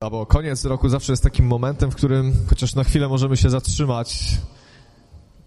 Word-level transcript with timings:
Bo 0.00 0.26
koniec 0.26 0.64
roku 0.64 0.88
zawsze 0.88 1.12
jest 1.12 1.22
takim 1.22 1.46
momentem, 1.46 1.90
w 1.90 1.96
którym 1.96 2.32
chociaż 2.48 2.74
na 2.74 2.84
chwilę 2.84 3.08
możemy 3.08 3.36
się 3.36 3.50
zatrzymać, 3.50 4.38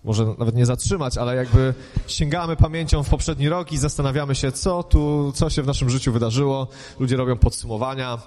może 0.04 0.26
nawet 0.40 0.56
nie 0.56 0.66
zatrzymać, 0.66 1.18
ale 1.18 1.36
jakby 1.36 1.74
sięgamy 2.08 2.56
pamięcią 2.56 3.04
w 3.04 3.10
poprzedni 3.10 3.50
rok 3.50 3.72
i 3.72 3.78
zastanawiamy 3.78 4.36
się, 4.36 4.52
co 4.52 4.84
tu, 4.84 5.32
co 5.36 5.50
się 5.50 5.64
w 5.64 5.68
naszym 5.68 5.90
życiu 5.90 6.12
wydarzyło. 6.12 6.68
Ludzie 7.00 7.18
robią 7.18 7.38
podsumowania, 7.38 8.18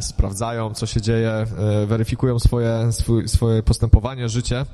sprawdzają, 0.00 0.74
co 0.74 0.86
się 0.86 1.00
dzieje, 1.00 1.30
e, 1.30 1.46
weryfikują 1.86 2.38
swoje, 2.38 2.92
swój, 2.92 3.28
swoje 3.28 3.62
postępowanie, 3.62 4.28
życie. 4.28 4.66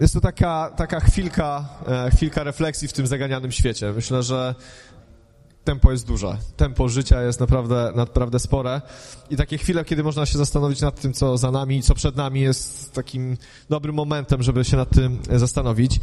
Jest 0.00 0.14
to 0.14 0.20
taka, 0.20 0.72
taka 0.76 1.00
chwilka, 1.00 1.68
e, 1.86 2.10
chwilka 2.10 2.44
refleksji 2.44 2.88
w 2.88 2.92
tym 2.92 3.06
zaganianym 3.06 3.52
świecie. 3.52 3.92
Myślę, 3.92 4.22
że 4.22 4.54
tempo 5.66 5.92
jest 5.92 6.06
duże. 6.06 6.38
Tempo 6.56 6.88
życia 6.88 7.22
jest 7.22 7.40
naprawdę, 7.40 7.92
naprawdę 7.94 8.38
spore. 8.38 8.80
I 9.30 9.36
takie 9.36 9.58
chwile, 9.58 9.84
kiedy 9.84 10.02
można 10.02 10.26
się 10.26 10.38
zastanowić 10.38 10.80
nad 10.80 11.00
tym, 11.00 11.12
co 11.12 11.38
za 11.38 11.50
nami, 11.50 11.82
co 11.82 11.94
przed 11.94 12.16
nami, 12.16 12.40
jest 12.40 12.92
takim 12.92 13.36
dobrym 13.68 13.94
momentem, 13.94 14.42
żeby 14.42 14.64
się 14.64 14.76
nad 14.76 14.90
tym 14.90 15.18
zastanowić. 15.32 16.00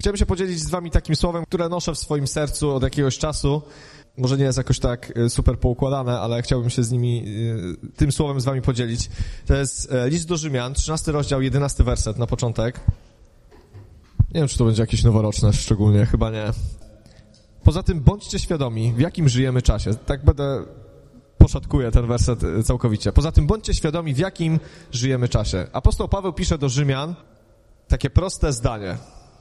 Chciałem 0.00 0.16
się 0.16 0.26
podzielić 0.26 0.60
z 0.60 0.70
wami 0.70 0.90
takim 0.90 1.16
słowem, 1.16 1.44
które 1.44 1.68
noszę 1.68 1.94
w 1.94 1.98
swoim 1.98 2.26
sercu 2.26 2.74
od 2.74 2.82
jakiegoś 2.82 3.18
czasu. 3.18 3.62
Może 4.16 4.36
nie 4.36 4.44
jest 4.44 4.58
jakoś 4.58 4.78
tak 4.78 5.12
e, 5.16 5.30
super 5.30 5.58
poukładane, 5.58 6.20
ale 6.20 6.42
chciałbym 6.42 6.70
się 6.70 6.84
z 6.84 6.90
nimi, 6.90 7.24
e, 7.84 7.96
tym 7.96 8.12
słowem 8.12 8.40
z 8.40 8.44
wami 8.44 8.62
podzielić. 8.62 9.10
To 9.46 9.54
jest 9.54 9.92
e, 9.92 10.10
list 10.10 10.28
do 10.28 10.36
Rzymian, 10.36 10.74
13 10.74 11.12
rozdział, 11.12 11.42
11 11.42 11.84
werset 11.84 12.18
na 12.18 12.26
początek. 12.26 12.80
Nie 14.34 14.40
wiem, 14.40 14.48
czy 14.48 14.58
to 14.58 14.64
będzie 14.64 14.82
jakieś 14.82 15.04
noworoczne 15.04 15.52
szczególnie, 15.52 16.06
chyba 16.06 16.30
nie. 16.30 16.52
Poza 17.68 17.82
tym 17.82 18.00
bądźcie 18.00 18.38
świadomi, 18.38 18.92
w 18.92 19.00
jakim 19.00 19.28
żyjemy 19.28 19.62
czasie. 19.62 19.94
Tak 19.94 20.24
będę 20.24 20.64
poszatkuję 21.38 21.90
ten 21.90 22.06
werset 22.06 22.44
e, 22.44 22.62
całkowicie. 22.62 23.12
Poza 23.12 23.32
tym 23.32 23.46
bądźcie 23.46 23.74
świadomi, 23.74 24.14
w 24.14 24.18
jakim 24.18 24.60
żyjemy 24.92 25.28
czasie. 25.28 25.66
Apostoł 25.72 26.08
Paweł 26.08 26.32
pisze 26.32 26.58
do 26.58 26.68
Rzymian 26.68 27.14
takie 27.88 28.10
proste 28.10 28.52
zdanie. 28.52 28.96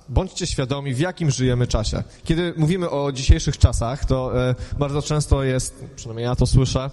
Bądźcie 0.09 0.47
świadomi, 0.47 0.93
w 0.93 0.99
jakim 0.99 1.31
żyjemy 1.31 1.67
czasie. 1.67 2.03
Kiedy 2.23 2.53
mówimy 2.57 2.89
o 2.89 3.11
dzisiejszych 3.11 3.57
czasach, 3.57 4.05
to 4.05 4.47
e, 4.49 4.55
bardzo 4.79 5.01
często 5.01 5.43
jest, 5.43 5.85
przynajmniej 5.95 6.25
ja 6.25 6.35
to 6.35 6.47
słyszę, 6.47 6.79
e, 6.85 6.89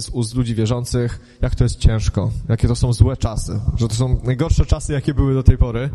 z 0.00 0.08
ust 0.12 0.34
ludzi 0.34 0.54
wierzących, 0.54 1.38
jak 1.42 1.54
to 1.54 1.64
jest 1.64 1.78
ciężko, 1.78 2.30
jakie 2.48 2.68
to 2.68 2.76
są 2.76 2.92
złe 2.92 3.16
czasy, 3.16 3.60
że 3.76 3.88
to 3.88 3.94
są 3.94 4.20
najgorsze 4.24 4.66
czasy, 4.66 4.92
jakie 4.92 5.14
były 5.14 5.34
do 5.34 5.42
tej 5.42 5.58
pory, 5.58 5.90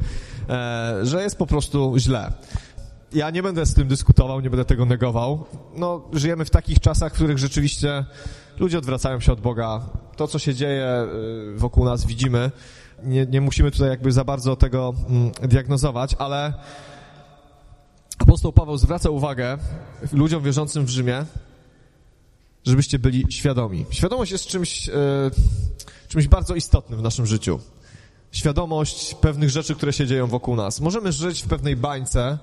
że 1.03 1.23
jest 1.23 1.37
po 1.37 1.47
prostu 1.47 1.93
źle 1.97 2.33
ja 3.13 3.29
nie 3.29 3.43
będę 3.43 3.65
z 3.65 3.73
tym 3.73 3.87
dyskutował, 3.87 4.41
nie 4.41 4.49
będę 4.49 4.65
tego 4.65 4.85
negował. 4.85 5.45
No, 5.75 6.01
żyjemy 6.13 6.45
w 6.45 6.49
takich 6.49 6.79
czasach, 6.79 7.11
w 7.11 7.15
których 7.15 7.37
rzeczywiście 7.37 8.05
ludzie 8.59 8.77
odwracają 8.77 9.19
się 9.19 9.31
od 9.31 9.41
Boga. 9.41 9.81
To, 10.15 10.27
co 10.27 10.39
się 10.39 10.55
dzieje 10.55 11.07
y, 11.55 11.57
wokół 11.57 11.85
nas, 11.85 12.05
widzimy. 12.05 12.51
Nie, 13.03 13.25
nie 13.25 13.41
musimy 13.41 13.71
tutaj 13.71 13.89
jakby 13.89 14.11
za 14.11 14.23
bardzo 14.23 14.55
tego 14.55 14.93
mm, 15.09 15.31
diagnozować, 15.31 16.15
ale 16.19 16.53
apostoł 18.17 18.53
Paweł 18.53 18.77
zwraca 18.77 19.09
uwagę 19.09 19.57
ludziom 20.13 20.43
wierzącym 20.43 20.85
w 20.85 20.89
Rzymie, 20.89 21.25
żebyście 22.65 22.99
byli 22.99 23.25
świadomi. 23.29 23.85
Świadomość 23.91 24.31
jest 24.31 24.47
czymś, 24.47 24.89
y, 24.89 24.91
czymś 26.07 26.27
bardzo 26.27 26.55
istotnym 26.55 26.99
w 26.99 27.03
naszym 27.03 27.25
życiu. 27.25 27.59
Świadomość 28.31 29.13
pewnych 29.13 29.49
rzeczy, 29.49 29.75
które 29.75 29.93
się 29.93 30.07
dzieją 30.07 30.27
wokół 30.27 30.55
nas. 30.55 30.81
Możemy 30.81 31.11
żyć 31.11 31.43
w 31.43 31.47
pewnej 31.47 31.75
bańce, 31.75 32.37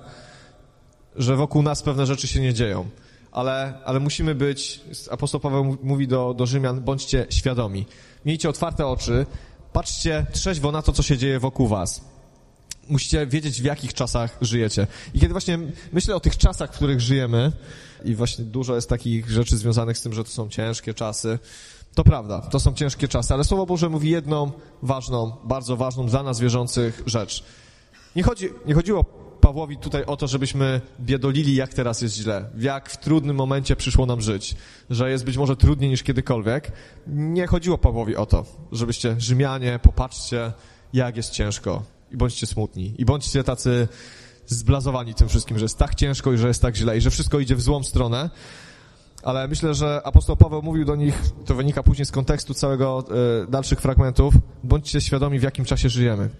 że 1.16 1.36
wokół 1.36 1.62
nas 1.62 1.82
pewne 1.82 2.06
rzeczy 2.06 2.28
się 2.28 2.40
nie 2.40 2.54
dzieją. 2.54 2.88
Ale, 3.32 3.74
ale 3.84 4.00
musimy 4.00 4.34
być, 4.34 4.80
apostoł 5.10 5.40
Paweł 5.40 5.76
mówi 5.82 6.08
do, 6.08 6.34
do 6.34 6.46
Rzymian, 6.46 6.80
bądźcie 6.80 7.26
świadomi. 7.30 7.86
Miejcie 8.24 8.48
otwarte 8.48 8.86
oczy, 8.86 9.26
patrzcie 9.72 10.26
trzeźwo 10.32 10.72
na 10.72 10.82
to, 10.82 10.92
co 10.92 11.02
się 11.02 11.18
dzieje 11.18 11.40
wokół 11.40 11.68
was. 11.68 12.04
Musicie 12.88 13.26
wiedzieć, 13.26 13.62
w 13.62 13.64
jakich 13.64 13.94
czasach 13.94 14.38
żyjecie. 14.40 14.86
I 15.14 15.20
kiedy 15.20 15.34
właśnie 15.34 15.58
myślę 15.92 16.16
o 16.16 16.20
tych 16.20 16.36
czasach, 16.36 16.72
w 16.72 16.76
których 16.76 17.00
żyjemy, 17.00 17.52
i 18.04 18.14
właśnie 18.14 18.44
dużo 18.44 18.74
jest 18.74 18.88
takich 18.88 19.30
rzeczy 19.30 19.56
związanych 19.56 19.98
z 19.98 20.02
tym, 20.02 20.12
że 20.12 20.24
to 20.24 20.30
są 20.30 20.48
ciężkie 20.48 20.94
czasy, 20.94 21.38
to 21.94 22.04
prawda, 22.04 22.40
to 22.40 22.60
są 22.60 22.74
ciężkie 22.74 23.08
czasy, 23.08 23.34
ale 23.34 23.44
Słowo 23.44 23.66
Boże 23.66 23.88
mówi 23.88 24.10
jedną 24.10 24.52
ważną, 24.82 25.32
bardzo 25.44 25.76
ważną 25.76 26.06
dla 26.06 26.22
nas 26.22 26.40
wierzących 26.40 27.02
rzecz. 27.06 27.44
Nie, 28.16 28.22
chodzi, 28.22 28.48
nie 28.66 28.74
chodziło 28.74 29.04
Pawłowi 29.44 29.76
tutaj 29.76 30.04
o 30.04 30.16
to, 30.16 30.26
żebyśmy 30.26 30.80
biedolili, 31.00 31.54
jak 31.54 31.74
teraz 31.74 32.02
jest 32.02 32.14
źle, 32.14 32.48
jak 32.58 32.90
w 32.90 32.96
trudnym 32.96 33.36
momencie 33.36 33.76
przyszło 33.76 34.06
nam 34.06 34.20
żyć, 34.20 34.56
że 34.90 35.10
jest 35.10 35.24
być 35.24 35.36
może 35.36 35.56
trudniej 35.56 35.90
niż 35.90 36.02
kiedykolwiek. 36.02 36.72
Nie 37.06 37.46
chodziło 37.46 37.78
Pawłowi 37.78 38.16
o 38.16 38.26
to, 38.26 38.44
żebyście 38.72 39.16
Rzymianie, 39.18 39.78
popatrzcie, 39.82 40.52
jak 40.92 41.16
jest 41.16 41.30
ciężko 41.30 41.82
i 42.12 42.16
bądźcie 42.16 42.46
smutni 42.46 42.94
i 42.98 43.04
bądźcie 43.04 43.44
tacy 43.44 43.88
zblazowani 44.46 45.14
tym 45.14 45.28
wszystkim, 45.28 45.58
że 45.58 45.64
jest 45.64 45.78
tak 45.78 45.94
ciężko 45.94 46.32
i 46.32 46.38
że 46.38 46.48
jest 46.48 46.62
tak 46.62 46.76
źle 46.76 46.96
i 46.98 47.00
że 47.00 47.10
wszystko 47.10 47.40
idzie 47.40 47.56
w 47.56 47.60
złą 47.62 47.82
stronę. 47.82 48.30
Ale 49.22 49.48
myślę, 49.48 49.74
że 49.74 50.00
apostoł 50.04 50.36
Paweł 50.36 50.62
mówił 50.62 50.84
do 50.84 50.96
nich, 50.96 51.22
to 51.46 51.54
wynika 51.54 51.82
później 51.82 52.06
z 52.06 52.10
kontekstu 52.10 52.54
całego 52.54 53.04
e, 53.44 53.50
dalszych 53.50 53.80
fragmentów, 53.80 54.34
bądźcie 54.62 55.00
świadomi, 55.00 55.38
w 55.38 55.42
jakim 55.42 55.64
czasie 55.64 55.88
żyjemy. 55.88 56.30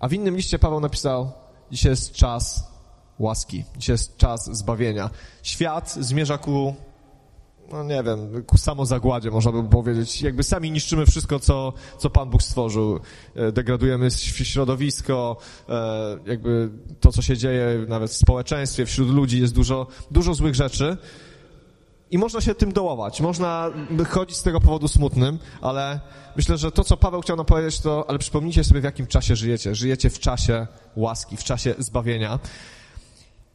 A 0.00 0.08
w 0.08 0.12
innym 0.12 0.36
liście 0.36 0.58
Paweł 0.58 0.80
napisał, 0.80 1.32
Dzisiaj 1.72 1.90
jest 1.90 2.12
czas 2.12 2.72
łaski. 3.18 3.64
Dzisiaj 3.76 3.94
jest 3.94 4.16
czas 4.16 4.56
zbawienia. 4.56 5.10
Świat 5.42 5.94
zmierza 6.00 6.38
ku, 6.38 6.74
no 7.72 7.84
nie 7.84 8.02
wiem, 8.02 8.42
ku 8.46 8.58
samozagładzie, 8.58 9.30
można 9.30 9.52
by 9.52 9.68
powiedzieć. 9.68 10.22
Jakby 10.22 10.42
sami 10.42 10.70
niszczymy 10.70 11.06
wszystko, 11.06 11.38
co, 11.38 11.72
co 11.98 12.10
Pan 12.10 12.30
Bóg 12.30 12.42
stworzył. 12.42 13.00
E, 13.34 13.52
degradujemy 13.52 14.10
środowisko, 14.10 15.36
e, 15.68 16.18
jakby 16.26 16.70
to, 17.00 17.12
co 17.12 17.22
się 17.22 17.36
dzieje 17.36 17.84
nawet 17.88 18.10
w 18.10 18.16
społeczeństwie, 18.16 18.86
wśród 18.86 19.08
ludzi 19.08 19.40
jest 19.40 19.54
dużo, 19.54 19.86
dużo 20.10 20.34
złych 20.34 20.54
rzeczy. 20.54 20.96
I 22.12 22.18
można 22.18 22.40
się 22.40 22.54
tym 22.54 22.72
dołować, 22.72 23.20
można 23.20 23.70
chodzić 24.08 24.36
z 24.36 24.42
tego 24.42 24.60
powodu 24.60 24.88
smutnym, 24.88 25.38
ale 25.60 26.00
myślę, 26.36 26.58
że 26.58 26.72
to, 26.72 26.84
co 26.84 26.96
Paweł 26.96 27.20
chciał 27.20 27.36
nam 27.36 27.46
powiedzieć, 27.46 27.80
to, 27.80 28.04
ale 28.08 28.18
przypomnijcie 28.18 28.64
sobie, 28.64 28.80
w 28.80 28.84
jakim 28.84 29.06
czasie 29.06 29.36
żyjecie. 29.36 29.74
Żyjecie 29.74 30.10
w 30.10 30.18
czasie 30.18 30.66
łaski, 30.96 31.36
w 31.36 31.44
czasie 31.44 31.74
zbawienia. 31.78 32.38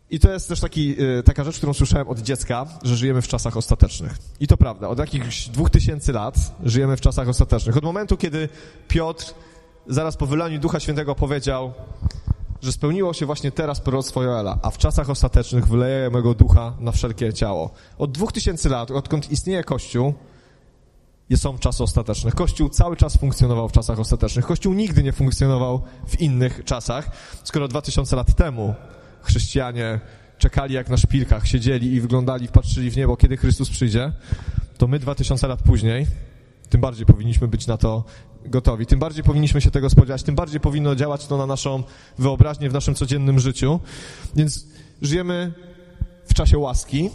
I 0.09 0.19
to 0.19 0.31
jest 0.31 0.47
też 0.47 0.59
taki, 0.59 1.01
y, 1.01 1.23
taka 1.23 1.43
rzecz, 1.43 1.57
którą 1.57 1.73
słyszałem 1.73 2.07
od 2.07 2.19
dziecka, 2.19 2.65
że 2.83 2.95
żyjemy 2.95 3.21
w 3.21 3.27
czasach 3.27 3.57
ostatecznych. 3.57 4.17
I 4.39 4.47
to 4.47 4.57
prawda, 4.57 4.87
od 4.87 4.99
jakichś 4.99 5.47
dwóch 5.47 5.69
tysięcy 5.69 6.13
lat 6.13 6.35
żyjemy 6.63 6.97
w 6.97 7.01
czasach 7.01 7.29
ostatecznych. 7.29 7.77
Od 7.77 7.83
momentu, 7.83 8.17
kiedy 8.17 8.49
Piotr 8.87 9.33
zaraz 9.87 10.17
po 10.17 10.25
wylaniu 10.25 10.59
Ducha 10.59 10.79
Świętego 10.79 11.15
powiedział, 11.15 11.73
że 12.61 12.71
spełniło 12.71 13.13
się 13.13 13.25
właśnie 13.25 13.51
teraz 13.51 13.81
proroctwo 13.81 14.23
Joela, 14.23 14.59
a 14.61 14.69
w 14.69 14.77
czasach 14.77 15.09
ostatecznych 15.09 15.67
wyleje 15.67 16.09
mego 16.09 16.33
ducha 16.33 16.73
na 16.79 16.91
wszelkie 16.91 17.33
ciało. 17.33 17.69
Od 17.97 18.11
dwóch 18.11 18.31
tysięcy 18.31 18.69
lat, 18.69 18.91
odkąd 18.91 19.31
istnieje 19.31 19.63
Kościół, 19.63 20.13
są 21.35 21.57
czasy 21.57 21.83
ostateczne. 21.83 22.31
Kościół 22.31 22.69
cały 22.69 22.95
czas 22.95 23.17
funkcjonował 23.17 23.69
w 23.69 23.71
czasach 23.71 23.99
ostatecznych. 23.99 24.45
Kościół 24.45 24.73
nigdy 24.73 25.03
nie 25.03 25.13
funkcjonował 25.13 25.81
w 26.07 26.21
innych 26.21 26.61
czasach. 26.65 27.09
Skoro 27.43 27.67
dwa 27.67 27.81
tysiące 27.81 28.15
lat 28.15 28.35
temu 28.35 28.75
chrześcijanie 29.21 29.99
czekali 30.37 30.73
jak 30.73 30.89
na 30.89 30.97
szpilkach, 30.97 31.47
siedzieli 31.47 31.93
i 31.93 32.01
wyglądali, 32.01 32.47
patrzyli 32.47 32.91
w 32.91 32.97
niebo, 32.97 33.17
kiedy 33.17 33.37
Chrystus 33.37 33.69
przyjdzie, 33.69 34.11
to 34.77 34.87
my 34.87 34.99
dwa 34.99 35.15
tysiące 35.15 35.47
lat 35.47 35.63
później 35.63 36.07
tym 36.69 36.81
bardziej 36.81 37.05
powinniśmy 37.05 37.47
być 37.47 37.67
na 37.67 37.77
to 37.77 38.03
gotowi, 38.45 38.85
tym 38.85 38.99
bardziej 38.99 39.23
powinniśmy 39.23 39.61
się 39.61 39.71
tego 39.71 39.89
spodziewać, 39.89 40.23
tym 40.23 40.35
bardziej 40.35 40.59
powinno 40.59 40.95
działać 40.95 41.27
to 41.27 41.37
na 41.37 41.45
naszą 41.45 41.83
wyobraźnię 42.17 42.69
w 42.69 42.73
naszym 42.73 42.95
codziennym 42.95 43.39
życiu. 43.39 43.79
Więc 44.35 44.65
żyjemy 45.01 45.53
w 46.25 46.33
czasie 46.33 46.57
łaski 46.57 47.09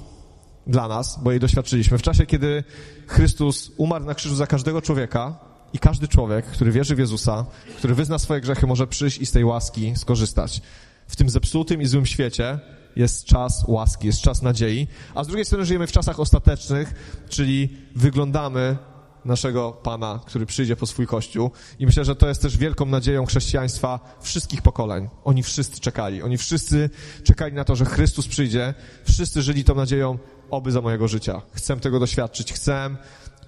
dla 0.67 0.89
nas, 0.89 1.19
bo 1.23 1.31
jej 1.31 1.41
doświadczyliśmy. 1.41 1.99
W 1.99 2.03
czasie, 2.03 2.27
kiedy 2.27 2.65
Chrystus 3.07 3.71
umarł 3.77 4.05
na 4.05 4.15
krzyżu 4.15 4.35
za 4.35 4.47
każdego 4.47 4.83
człowieka 4.83 5.39
i 5.73 5.79
każdy 5.79 6.09
człowiek, 6.09 6.47
który 6.47 6.73
wierzy 6.73 6.95
w 6.95 6.99
Jezusa, 6.99 7.47
który 7.79 7.95
wyzna 7.95 8.19
swoje 8.19 8.41
grzechy, 8.41 8.67
może 8.67 8.87
przyjść 8.87 9.19
i 9.19 9.27
z 9.27 9.33
tej 9.33 9.45
łaski 9.45 9.93
skorzystać. 9.97 10.63
W 11.09 11.17
tym 11.17 11.31
zepsutym 11.31 11.83
i 11.83 11.87
złym 11.87 12.07
świecie 12.07 12.59
jest 12.97 13.25
czas 13.25 13.65
łaski, 13.69 14.07
jest 14.07 14.21
czas 14.21 14.43
nadziei, 14.43 14.87
a 15.15 15.25
z 15.25 15.27
drugiej 15.27 15.45
strony 15.45 15.65
żyjemy 15.65 15.87
w 15.87 15.93
czasach 15.93 16.21
ostatecznych, 16.21 16.95
czyli 17.29 17.77
wyglądamy 17.97 18.77
naszego 19.25 19.73
Pana, 19.73 20.21
który 20.27 20.47
przyjdzie 20.47 20.77
po 20.77 20.87
swój 20.87 21.07
Kościół. 21.07 21.51
I 21.79 21.87
myślę, 21.87 22.05
że 22.05 22.17
to 22.17 22.29
jest 22.29 22.43
też 22.43 22.57
wielką 22.57 22.87
nadzieją 22.87 23.27
chrześcijaństwa 23.27 24.17
wszystkich 24.21 24.63
pokoleń. 24.63 25.09
Oni 25.25 25.43
wszyscy 25.43 25.81
czekali. 25.81 26.23
Oni 26.23 26.39
wszyscy 26.39 26.91
czekali 27.25 27.53
na 27.53 27.65
to, 27.65 27.77
że 27.77 27.85
Chrystus 27.85 28.29
przyjdzie. 28.29 28.75
Wszyscy 29.05 29.43
żyli 29.43 29.65
tą 29.65 29.75
nadzieją, 29.75 30.19
oby 30.51 30.73
za 30.73 30.81
mojego 30.81 31.09
życia. 31.09 31.43
Chcę 31.53 31.77
tego 31.77 32.01
doświadczyć, 32.01 32.53
chcę 32.53 32.97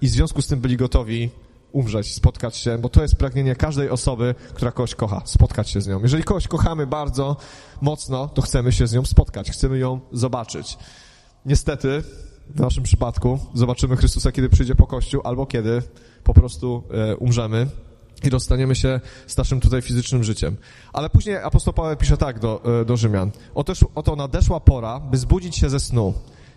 i 0.01 0.07
w 0.07 0.11
związku 0.11 0.41
z 0.41 0.47
tym 0.47 0.59
byli 0.59 0.77
gotowi 0.77 1.29
umrzeć, 1.71 2.13
spotkać 2.13 2.57
się, 2.57 2.77
bo 2.77 2.89
to 2.89 3.01
jest 3.01 3.15
pragnienie 3.15 3.55
każdej 3.55 3.89
osoby, 3.89 4.35
która 4.53 4.71
kogoś 4.71 4.95
kocha, 4.95 5.21
spotkać 5.25 5.69
się 5.69 5.81
z 5.81 5.87
nią. 5.87 5.99
Jeżeli 6.01 6.23
kogoś 6.23 6.47
kochamy 6.47 6.87
bardzo 6.87 7.37
mocno, 7.81 8.27
to 8.27 8.41
chcemy 8.41 8.71
się 8.71 8.87
z 8.87 8.93
nią 8.93 9.05
spotkać, 9.05 9.51
chcemy 9.51 9.77
ją 9.77 9.99
zobaczyć. 10.11 10.77
Niestety, 11.45 12.03
w 12.49 12.59
naszym 12.59 12.83
przypadku 12.83 13.39
zobaczymy 13.53 13.97
Chrystusa, 13.97 14.31
kiedy 14.31 14.49
przyjdzie 14.49 14.75
po 14.75 14.87
Kościół, 14.87 15.21
albo 15.23 15.45
kiedy 15.45 15.81
po 16.23 16.33
prostu 16.33 16.83
e, 16.91 17.15
umrzemy 17.15 17.67
i 18.23 18.29
rozstaniemy 18.29 18.75
się 18.75 18.99
z 19.27 19.37
naszym 19.37 19.59
tutaj 19.59 19.81
fizycznym 19.81 20.23
życiem. 20.23 20.57
Ale 20.93 21.09
później 21.09 21.37
apostoł 21.37 21.73
Paweł 21.73 21.97
pisze 21.97 22.17
tak 22.17 22.39
do, 22.39 22.81
e, 22.81 22.85
do 22.85 22.97
Rzymian. 22.97 23.31
Otóż, 23.55 23.85
oto 23.95 24.15
nadeszła 24.15 24.59
pora, 24.59 24.99
by 24.99 25.17
zbudzić 25.17 25.57
się 25.57 25.69
ze 25.69 25.79
snu. 25.79 26.13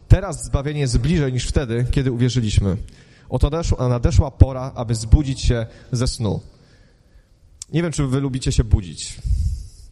Teraz 0.09 0.45
zbawienie 0.45 0.81
jest 0.81 0.99
bliżej 0.99 1.33
niż 1.33 1.47
wtedy, 1.47 1.87
kiedy 1.91 2.13
uwierzyliśmy. 2.13 2.77
Oto 3.29 3.51
nadeszła, 3.51 3.89
nadeszła 3.89 4.31
pora, 4.31 4.73
aby 4.75 4.95
zbudzić 4.95 5.41
się 5.41 5.67
ze 5.93 6.07
snu. 6.07 6.41
Nie 7.73 7.83
wiem, 7.83 7.93
czy 7.93 8.07
wy 8.07 8.21
lubicie 8.21 8.53
się 8.53 8.65
budzić. 8.65 9.19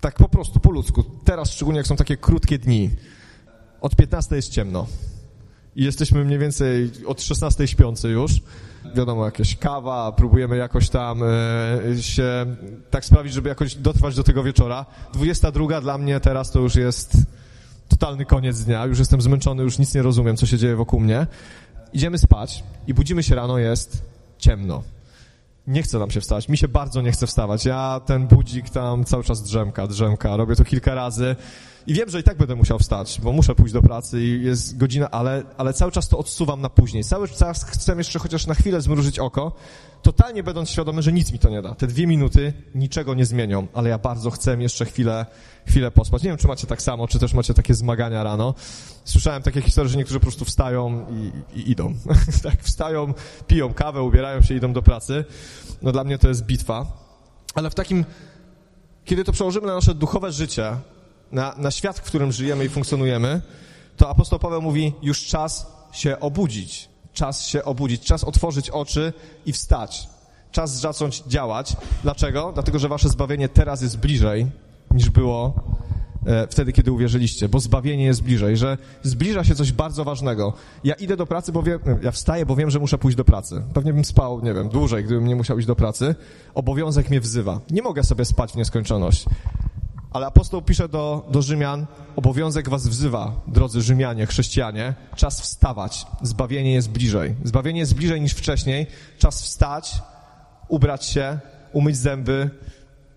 Tak 0.00 0.14
po 0.14 0.28
prostu, 0.28 0.60
po 0.60 0.70
ludzku. 0.70 1.04
Teraz 1.25 1.50
szczególnie, 1.50 1.78
jak 1.78 1.87
są 1.87 1.96
takie 1.96 2.16
krótkie 2.16 2.58
dni. 2.58 2.90
Od 3.81 3.96
15 3.96 4.37
jest 4.37 4.48
ciemno. 4.48 4.87
I 5.76 5.84
jesteśmy 5.84 6.25
mniej 6.25 6.38
więcej 6.38 6.90
od 7.06 7.23
16 7.23 7.69
śpiący 7.69 8.08
już. 8.08 8.32
Wiadomo, 8.94 9.25
jakieś 9.25 9.56
kawa, 9.56 10.12
próbujemy 10.12 10.56
jakoś 10.56 10.88
tam 10.88 11.23
e, 11.23 12.02
się 12.02 12.46
tak 12.90 13.05
sprawić, 13.05 13.32
żeby 13.32 13.49
jakoś 13.49 13.75
dotrwać 13.75 14.17
do 14.17 14.23
tego 14.23 14.43
wieczora. 14.43 14.87
22 15.14 15.81
dla 15.81 15.99
mnie 15.99 16.20
teraz 16.20 16.50
to 16.50 16.61
już 16.61 16.75
jest 16.75 17.17
totalny 17.88 18.25
koniec 18.25 18.61
dnia. 18.61 18.87
Już 18.87 18.99
jestem 18.99 19.20
zmęczony, 19.20 19.62
już 19.62 19.78
nic 19.78 19.94
nie 19.94 20.02
rozumiem, 20.02 20.37
co 20.37 20.46
się 20.46 20.58
dzieje 20.58 20.76
wokół 20.76 21.00
mnie. 21.00 21.26
Idziemy 21.93 22.19
spać 22.19 22.64
i 22.87 22.94
budzimy 22.94 23.22
się 23.22 23.34
rano, 23.34 23.58
jest 23.58 24.02
ciemno 24.38 24.82
nie 25.67 25.82
chce 25.82 25.99
nam 25.99 26.11
się 26.11 26.20
wstać. 26.20 26.49
Mi 26.49 26.56
się 26.56 26.69
bardzo 26.69 27.02
nie 27.02 27.12
chce 27.12 27.26
wstawać. 27.26 27.64
Ja 27.64 28.00
ten 28.06 28.26
budzik 28.26 28.70
tam 28.70 29.05
cały 29.05 29.25
czas 29.25 29.43
drzemka, 29.43 29.87
drzemka. 29.87 30.37
Robię 30.37 30.56
to 30.56 30.64
kilka 30.64 30.94
razy 30.94 31.37
i 31.86 31.94
wiem, 31.94 32.10
że 32.10 32.20
i 32.20 32.22
tak 32.22 32.38
będę 32.38 32.54
musiał 32.54 32.78
wstać, 32.78 33.20
bo 33.22 33.32
muszę 33.32 33.54
pójść 33.54 33.74
do 33.74 33.82
pracy 33.82 34.22
i 34.22 34.42
jest 34.42 34.76
godzina, 34.76 35.10
ale, 35.10 35.42
ale 35.56 35.72
cały 35.72 35.92
czas 35.92 36.08
to 36.08 36.18
odsuwam 36.18 36.60
na 36.60 36.70
później. 36.70 37.04
Cały 37.04 37.28
czas 37.28 37.64
chcę 37.64 37.96
jeszcze 37.96 38.18
chociaż 38.18 38.46
na 38.46 38.54
chwilę 38.54 38.80
zmrużyć 38.80 39.18
oko, 39.18 39.52
totalnie 40.02 40.42
będąc 40.42 40.70
świadomy, 40.70 41.02
że 41.02 41.12
nic 41.12 41.32
mi 41.32 41.38
to 41.38 41.48
nie 41.50 41.62
da. 41.62 41.74
Te 41.74 41.86
dwie 41.86 42.06
minuty 42.06 42.52
niczego 42.74 43.14
nie 43.14 43.26
zmienią, 43.26 43.66
ale 43.74 43.90
ja 43.90 43.98
bardzo 43.98 44.30
chcę 44.30 44.56
jeszcze 44.56 44.84
chwilę, 44.84 45.26
chwilę 45.66 45.90
pospać. 45.90 46.22
Nie 46.22 46.28
wiem, 46.28 46.38
czy 46.38 46.48
macie 46.48 46.66
tak 46.66 46.82
samo, 46.82 47.08
czy 47.08 47.18
też 47.18 47.34
macie 47.34 47.54
takie 47.54 47.74
zmagania 47.74 48.22
rano. 48.22 48.54
Słyszałem 49.04 49.42
takie 49.42 49.62
historie, 49.62 49.88
że 49.88 49.98
niektórzy 49.98 50.20
po 50.20 50.26
prostu 50.26 50.44
wstają 50.44 51.06
i, 51.10 51.58
i 51.60 51.70
idą. 51.70 51.94
tak, 52.42 52.62
wstają, 52.62 53.14
piją 53.46 53.74
kawę, 53.74 54.02
ubierają 54.02 54.42
się, 54.42 54.54
idą 54.54 54.72
do 54.72 54.82
pracy. 54.82 55.24
No 55.82 55.92
dla 55.92 56.04
mnie 56.04 56.18
to 56.18 56.28
jest 56.28 56.46
bitwa. 56.46 56.86
Ale 57.54 57.70
w 57.70 57.74
takim, 57.74 58.04
kiedy 59.04 59.24
to 59.24 59.32
przełożymy 59.32 59.66
na 59.66 59.74
nasze 59.74 59.94
duchowe 59.94 60.32
życie, 60.32 60.76
na, 61.36 61.54
na 61.58 61.70
świat, 61.70 61.98
w 61.98 62.02
którym 62.02 62.32
żyjemy 62.32 62.64
i 62.64 62.68
funkcjonujemy, 62.68 63.40
to 63.96 64.08
apostoł 64.08 64.38
Paweł 64.38 64.62
mówi, 64.62 64.92
już 65.02 65.26
czas 65.26 65.66
się 65.92 66.20
obudzić. 66.20 66.88
Czas 67.12 67.46
się 67.46 67.64
obudzić, 67.64 68.02
czas 68.02 68.24
otworzyć 68.24 68.70
oczy 68.70 69.12
i 69.46 69.52
wstać. 69.52 70.08
Czas 70.50 70.80
zacząć 70.80 71.22
działać. 71.26 71.76
Dlaczego? 72.02 72.50
Dlatego, 72.54 72.78
że 72.78 72.88
wasze 72.88 73.08
zbawienie 73.08 73.48
teraz 73.48 73.82
jest 73.82 73.98
bliżej 73.98 74.46
niż 74.90 75.10
było 75.10 75.54
e, 76.26 76.46
wtedy, 76.46 76.72
kiedy 76.72 76.92
uwierzyliście, 76.92 77.48
bo 77.48 77.60
zbawienie 77.60 78.04
jest 78.04 78.22
bliżej, 78.22 78.56
że 78.56 78.78
zbliża 79.02 79.44
się 79.44 79.54
coś 79.54 79.72
bardzo 79.72 80.04
ważnego. 80.04 80.52
Ja 80.84 80.94
idę 80.94 81.16
do 81.16 81.26
pracy, 81.26 81.52
bo 81.52 81.62
wiem, 81.62 81.80
ja 82.02 82.10
wstaję, 82.10 82.46
bo 82.46 82.56
wiem, 82.56 82.70
że 82.70 82.78
muszę 82.78 82.98
pójść 82.98 83.16
do 83.16 83.24
pracy. 83.24 83.62
Pewnie 83.74 83.92
bym 83.92 84.04
spał, 84.04 84.40
nie 84.40 84.54
wiem, 84.54 84.68
dłużej, 84.68 85.04
gdybym 85.04 85.26
nie 85.26 85.36
musiał 85.36 85.58
iść 85.58 85.66
do 85.66 85.76
pracy. 85.76 86.14
Obowiązek 86.54 87.10
mnie 87.10 87.20
wzywa. 87.20 87.60
Nie 87.70 87.82
mogę 87.82 88.02
sobie 88.02 88.24
spać 88.24 88.52
w 88.52 88.56
nieskończoność. 88.56 89.24
Ale 90.11 90.26
apostoł 90.26 90.62
pisze 90.62 90.88
do, 90.88 91.26
do 91.31 91.43
Rzymian, 91.43 91.87
obowiązek 92.17 92.69
was 92.69 92.88
wzywa, 92.88 93.32
drodzy 93.47 93.82
Rzymianie, 93.82 94.26
chrześcijanie, 94.26 94.94
czas 95.17 95.41
wstawać, 95.41 96.06
zbawienie 96.23 96.75
jest 96.75 96.91
bliżej. 96.91 97.35
Zbawienie 97.44 97.81
jest 97.81 97.94
bliżej 97.94 98.20
niż 98.20 98.32
wcześniej, 98.32 98.87
czas 99.19 99.43
wstać, 99.43 99.94
ubrać 100.69 101.05
się, 101.05 101.38
umyć 101.73 101.97
zęby, 101.97 102.50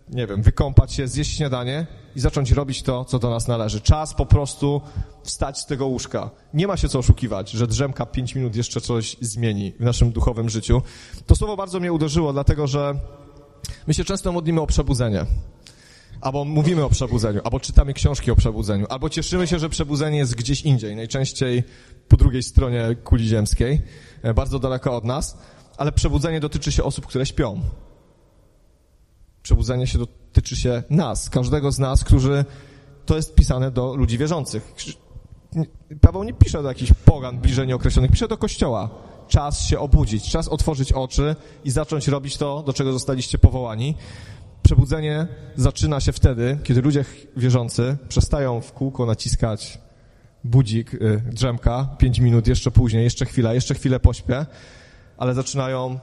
nie 0.10 0.28
wiem, 0.28 0.42
wykąpać 0.42 0.94
się, 0.94 1.08
zjeść 1.08 1.38
śniadanie 1.38 1.88
i 2.16 2.20
zacząć 2.20 2.52
robić 2.52 2.84
to, 2.84 3.06
co 3.06 3.20
do 3.20 3.30
nas 3.30 3.48
należy. 3.48 3.82
Czas 3.82 4.14
po 4.14 4.26
prostu 4.26 4.82
wstać 5.24 5.60
z 5.60 5.66
tego 5.66 5.88
łóżka. 5.88 6.30
Nie 6.54 6.68
ma 6.68 6.78
się 6.78 6.90
co 6.90 7.00
oszukiwać, 7.00 7.52
że 7.52 7.68
drzemka 7.68 8.06
pięć 8.06 8.36
minut 8.36 8.56
jeszcze 8.56 8.82
coś 8.82 9.18
zmieni 9.22 9.74
w 9.80 9.84
naszym 9.84 10.12
duchowym 10.12 10.50
życiu. 10.50 10.82
To 11.26 11.36
słowo 11.36 11.58
bardzo 11.58 11.80
mnie 11.80 11.94
uderzyło, 11.94 12.34
dlatego 12.34 12.68
że 12.68 12.96
my 13.88 13.94
się 13.94 14.04
często 14.04 14.32
modlimy 14.32 14.62
o 14.62 14.68
przebudzenie 14.68 15.26
albo 16.22 16.46
mówimy 16.46 16.84
o 16.84 16.90
przebudzeniu, 16.90 17.42
albo 17.44 17.60
czytamy 17.60 17.94
książki 17.94 18.32
o 18.32 18.36
przebudzeniu, 18.36 18.86
albo 18.90 19.10
cieszymy 19.10 19.48
się, 19.48 19.60
że 19.60 19.70
przebudzenie 19.70 20.18
jest 20.18 20.36
gdzieś 20.36 20.62
indziej, 20.62 20.96
najczęściej 20.96 21.64
po 22.08 22.18
drugiej 22.18 22.44
stronie 22.44 22.96
kuli 23.04 23.28
ziemskiej, 23.28 23.82
e, 24.22 24.34
bardzo 24.34 24.60
daleko 24.60 24.96
od 24.96 25.06
nas, 25.06 25.38
ale 25.78 25.92
przebudzenie 25.92 26.40
dotyczy 26.40 26.72
się 26.72 26.84
osób, 26.84 27.06
które 27.06 27.26
śpią. 27.26 27.62
Przebudzenie 29.44 29.88
się 29.88 29.98
dotyczy 29.98 30.56
się 30.56 30.84
nas, 30.90 31.30
każdego 31.30 31.72
z 31.72 31.80
nas, 31.80 32.04
którzy, 32.04 32.46
to 33.06 33.16
jest 33.16 33.36
pisane 33.36 33.72
do 33.72 33.96
ludzi 33.96 34.18
wierzących. 34.18 34.74
Paweł 36.02 36.24
nie 36.24 36.34
pisze 36.34 36.64
do 36.64 36.68
jakichś 36.70 36.94
pogan 37.06 37.40
bliżej 37.40 37.68
nieokreślonych, 37.68 38.12
pisze 38.12 38.28
do 38.28 38.38
kościoła. 38.38 38.90
Czas 39.28 39.62
się 39.62 39.80
obudzić, 39.80 40.32
czas 40.32 40.48
otworzyć 40.48 40.94
oczy 40.94 41.36
i 41.64 41.72
zacząć 41.72 42.08
robić 42.08 42.38
to, 42.38 42.64
do 42.64 42.74
czego 42.74 42.94
zostaliście 42.94 43.38
powołani. 43.38 43.96
Przebudzenie 44.64 45.28
zaczyna 45.56 46.00
się 46.00 46.12
wtedy, 46.12 46.58
kiedy 46.64 46.82
ludzie 46.82 47.06
wierzący 47.38 47.98
przestają 48.10 48.62
w 48.62 48.74
kółko 48.74 49.06
naciskać 49.06 49.80
budzik, 50.44 50.94
y, 50.94 51.24
drzemka, 51.32 51.96
pięć 51.98 52.20
minut, 52.20 52.48
jeszcze 52.48 52.72
później, 52.72 53.04
jeszcze 53.04 53.26
chwila, 53.26 53.54
jeszcze 53.54 53.76
chwilę 53.76 54.00
pośpię, 54.00 54.46
ale 55.18 55.34
zaczynają 55.34 56.00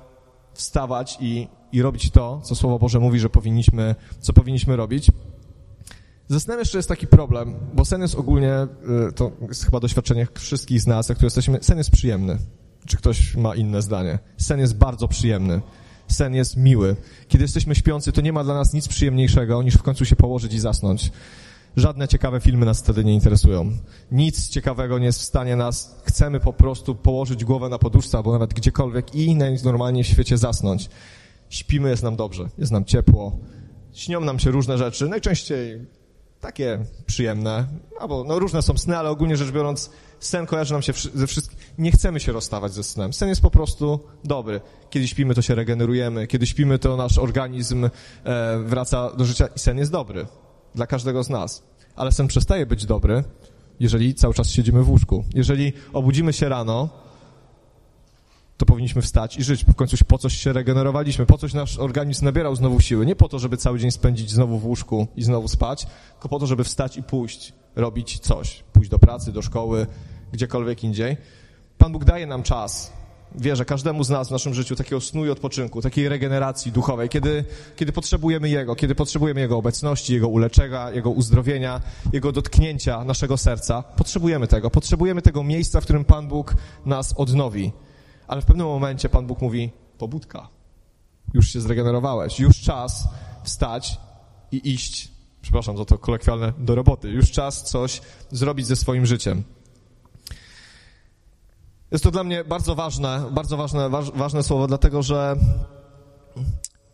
wstawać 0.55 1.19
i, 1.21 1.49
i 1.73 1.83
robić 1.83 2.11
to, 2.11 2.41
co 2.45 2.55
Słowo 2.55 2.79
Boże 2.79 3.01
mówi, 3.01 3.19
że 3.19 3.29
powinniśmy, 3.29 3.95
co 4.21 4.33
powinniśmy 4.33 4.77
robić. 4.77 5.11
Ze 6.29 6.41
snem 6.41 6.59
jeszcze 6.59 6.79
jest 6.79 6.89
taki 6.89 7.07
problem, 7.07 7.55
bo 7.75 7.85
sen 7.85 8.01
jest 8.01 8.15
ogólnie, 8.15 8.53
y, 9.09 9.13
to 9.13 9.33
jest 9.49 9.65
chyba 9.65 9.81
doświadczenie 9.81 10.27
wszystkich 10.35 10.81
z 10.81 10.87
nas, 10.87 11.09
jak 11.09 11.19
tu 11.19 11.25
jesteśmy, 11.25 11.59
sen 11.63 11.79
jest 11.79 11.91
przyjemny. 11.91 12.39
Czy 12.87 12.97
ktoś 12.97 13.37
ma 13.37 13.55
inne 13.55 13.83
zdanie? 13.83 14.19
Sen 14.37 14.61
jest 14.61 14.77
bardzo 14.77 15.09
przyjemny 15.09 15.61
sen 16.09 16.35
jest 16.35 16.57
miły. 16.57 16.97
Kiedy 17.29 17.45
jesteśmy 17.45 17.75
śpiący, 17.75 18.13
to 18.13 18.21
nie 18.21 18.33
ma 18.33 18.45
dla 18.45 18.55
nas 18.55 18.73
nic 18.73 18.89
przyjemniejszego, 18.89 19.63
niż 19.63 19.75
w 19.75 19.83
końcu 19.83 20.05
się 20.05 20.17
położyć 20.17 20.55
i 20.55 20.59
zasnąć. 20.59 21.11
Żadne 21.77 22.09
ciekawe 22.09 22.41
filmy 22.41 22.67
nas 22.67 22.81
wtedy 22.81 23.05
nie 23.05 23.15
interesują. 23.15 23.73
Nic 24.13 24.49
ciekawego 24.49 24.99
nie 24.99 25.07
jest 25.07 25.21
w 25.21 25.25
stanie 25.25 25.57
nas, 25.57 26.01
chcemy 26.05 26.41
po 26.41 26.53
prostu 26.53 26.95
położyć 26.95 27.45
głowę 27.45 27.69
na 27.69 27.79
poduszce 27.79 28.17
albo 28.17 28.33
nawet 28.33 28.55
gdziekolwiek 28.55 29.15
i 29.15 29.37
normalnie 29.65 30.05
w 30.05 30.07
świecie 30.07 30.39
zasnąć. 30.39 30.89
Śpimy, 31.51 31.91
jest 31.91 32.03
nam 32.03 32.17
dobrze, 32.17 32.49
jest 32.59 32.73
nam 32.73 32.85
ciepło, 32.85 33.39
śnią 33.93 34.21
nam 34.21 34.39
się 34.39 34.51
różne 34.51 34.79
rzeczy, 34.79 35.09
najczęściej 35.09 35.87
takie 36.41 36.79
przyjemne, 37.07 37.67
albo 38.01 38.25
no 38.25 38.39
różne 38.39 38.63
są 38.63 38.79
sny, 38.79 38.99
ale 38.99 39.11
ogólnie 39.11 39.37
rzecz 39.37 39.51
biorąc 39.51 39.91
sen 40.21 40.47
kojarzy 40.47 40.73
nam 40.73 40.83
się 40.83 40.93
ze 41.15 41.27
wszystkim. 41.27 41.56
Nie 41.79 41.93
chcemy 41.93 42.21
się 42.21 42.33
rozstawać 42.33 42.73
ze 42.73 42.83
snem. 42.83 43.13
Sen 43.13 43.29
jest 43.29 43.41
po 43.41 43.51
prostu 43.51 44.01
dobry. 44.25 44.61
Kiedy 44.91 45.09
śpimy, 45.09 45.35
to 45.35 45.43
się 45.43 45.55
regenerujemy. 45.55 46.27
Kiedy 46.27 46.47
śpimy, 46.47 46.79
to 46.79 46.97
nasz 46.97 47.19
organizm 47.19 47.85
e, 47.85 48.59
wraca 48.59 49.11
do 49.17 49.25
życia 49.25 49.47
i 49.47 49.59
sen 49.59 49.79
jest 49.79 49.93
dobry. 49.93 50.27
Dla 50.75 50.87
każdego 50.87 51.23
z 51.25 51.29
nas. 51.31 51.63
Ale 51.97 52.13
sen 52.13 52.27
przestaje 52.27 52.67
być 52.67 52.87
dobry, 52.87 53.25
jeżeli 53.81 54.15
cały 54.15 54.35
czas 54.35 54.51
siedzimy 54.51 54.83
w 54.83 54.91
łóżku. 54.91 55.25
Jeżeli 55.35 55.73
obudzimy 55.93 56.33
się 56.33 56.49
rano, 56.49 56.89
to 58.57 58.67
powinniśmy 58.67 59.03
wstać 59.03 59.37
i 59.37 59.45
żyć. 59.45 59.65
W 59.65 59.75
końcu 59.75 59.97
po 60.09 60.19
coś 60.19 60.37
się 60.37 60.53
regenerowaliśmy, 60.53 61.27
po 61.27 61.39
coś 61.39 61.55
nasz 61.55 61.79
organizm 61.79 62.25
nabierał 62.25 62.57
znowu 62.57 62.81
siły. 62.81 63.07
Nie 63.07 63.17
po 63.17 63.29
to, 63.29 63.39
żeby 63.39 63.57
cały 63.57 63.79
dzień 63.79 63.91
spędzić 63.91 64.31
znowu 64.31 64.59
w 64.59 64.67
łóżku 64.67 65.07
i 65.17 65.23
znowu 65.23 65.49
spać, 65.49 65.87
tylko 66.13 66.29
po 66.29 66.39
to, 66.39 66.47
żeby 66.47 66.65
wstać 66.65 66.97
i 66.97 67.03
pójść, 67.03 67.53
robić 67.77 68.19
coś. 68.19 68.65
Pójść 68.73 68.91
do 68.91 68.99
pracy, 68.99 69.33
do 69.33 69.43
szkoły, 69.43 69.87
gdziekolwiek 70.33 70.85
indziej. 70.85 71.17
Pan 71.79 71.93
Bóg 71.93 72.05
daje 72.05 72.27
nam 72.27 72.43
czas. 72.43 72.93
Wierzę 73.35 73.65
każdemu 73.65 74.05
z 74.05 74.11
nas 74.11 74.29
w 74.29 74.31
naszym 74.31 74.55
życiu 74.55 74.77
takiego 74.77 75.01
snu 75.01 75.27
i 75.27 75.31
odpoczynku, 75.31 75.83
takiej 75.83 76.09
regeneracji 76.09 76.73
duchowej, 76.73 77.09
kiedy, 77.09 77.45
kiedy 77.77 77.93
potrzebujemy 77.93 78.49
Jego, 78.49 78.75
kiedy 78.75 78.95
potrzebujemy 78.95 79.41
Jego 79.41 79.57
obecności, 79.57 80.15
Jego 80.15 80.29
uleczenia, 80.29 80.91
Jego 80.91 81.11
uzdrowienia, 81.11 81.81
Jego 82.13 82.33
dotknięcia 82.33 83.05
naszego 83.05 83.37
serca. 83.37 83.83
Potrzebujemy 83.83 84.47
tego. 84.47 84.71
Potrzebujemy 84.71 85.23
tego 85.23 85.45
miejsca, 85.45 85.81
w 85.81 85.85
którym 85.85 86.05
Pan 86.05 86.29
Bóg 86.29 86.55
nas 86.85 87.15
odnowi 87.17 87.73
ale 88.29 88.43
w 88.43 88.45
pewnym 88.45 88.67
momencie 88.67 89.09
Pan 89.09 89.27
Bóg 89.27 89.41
mówi, 89.41 89.71
pobudka, 89.99 90.49
już 91.35 91.53
się 91.53 91.61
zregenerowałeś, 91.61 92.41
już 92.41 92.61
czas 92.61 93.09
wstać 93.45 94.01
i 94.53 94.73
iść, 94.73 95.11
przepraszam 95.43 95.77
za 95.77 95.85
to 95.85 95.99
kolekwialne, 95.99 96.53
do 96.59 96.75
roboty, 96.75 97.09
już 97.09 97.31
czas 97.31 97.65
coś 97.65 98.01
zrobić 98.31 98.67
ze 98.67 98.77
swoim 98.77 99.07
życiem. 99.07 99.43
Jest 101.91 102.05
to 102.05 102.11
dla 102.11 102.25
mnie 102.25 102.45
bardzo 102.45 102.75
ważne, 102.75 103.25
bardzo 103.31 103.57
ważne, 103.57 103.89
waż, 103.91 104.11
ważne 104.11 104.43
słowo, 104.43 104.67
dlatego 104.67 105.03
że 105.03 105.37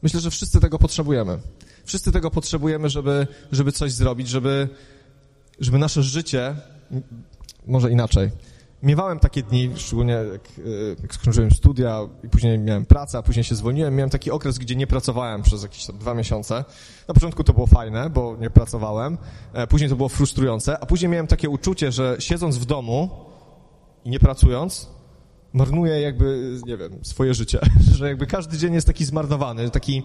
myślę, 0.03 0.21
że 0.21 0.31
wszyscy 0.31 0.61
tego 0.61 0.79
potrzebujemy. 0.79 1.39
Wszyscy 1.85 2.13
tego 2.13 2.31
potrzebujemy, 2.31 2.91
żeby, 2.91 3.27
żeby 3.53 3.73
coś 3.73 3.93
zrobić, 3.93 4.29
żeby, 4.29 4.69
żeby 5.61 5.79
nasze 5.79 6.03
życie, 6.03 6.57
może 7.67 7.91
inaczej, 7.91 8.31
miewałem 8.83 9.19
takie 9.19 9.43
dni, 9.43 9.71
szczególnie 9.77 10.13
jak, 10.13 10.49
e, 10.59 11.03
jak 11.03 11.15
skończyłem 11.15 11.51
studia 11.51 12.01
i 12.25 12.29
później 12.29 12.59
miałem 12.59 12.87
pracę, 12.87 13.19
a 13.19 13.23
później 13.23 13.45
się 13.45 13.55
zwolniłem, 13.55 13.97
miałem 13.97 14.11
taki 14.11 14.31
okres, 14.31 14.59
gdzie 14.59 14.77
nie 14.77 14.87
pracowałem 14.87 15.43
przez 15.43 15.63
jakieś 15.63 15.87
dwa 15.87 16.15
miesiące. 16.15 16.65
Na 17.09 17.15
początku 17.15 17.45
to 17.45 17.53
było 17.53 17.67
fajne, 17.67 18.11
bo 18.11 18.37
nie 18.41 18.51
pracowałem, 18.51 19.19
e, 19.53 19.67
później 19.67 19.91
to 19.91 19.97
było 19.97 20.09
frustrujące, 20.09 20.79
a 20.79 20.87
później 20.87 21.09
miałem 21.09 21.27
takie 21.27 21.49
uczucie, 21.49 21.93
że 21.93 22.17
siedząc 22.19 22.59
w 22.59 22.65
domu 22.65 23.32
i 24.05 24.11
nie 24.11 24.19
pracując, 24.19 24.91
marnuję 25.53 26.01
jakby, 26.01 26.59
nie 26.67 26.77
wiem, 26.77 26.93
swoje 27.03 27.35
życie, 27.35 27.61
że 27.99 28.09
jakby 28.09 28.27
każdy 28.27 28.59
dzień 28.59 28.75
jest 28.75 28.87
taki 28.87 29.05
zmarnowany, 29.05 29.71
taki 29.71 30.03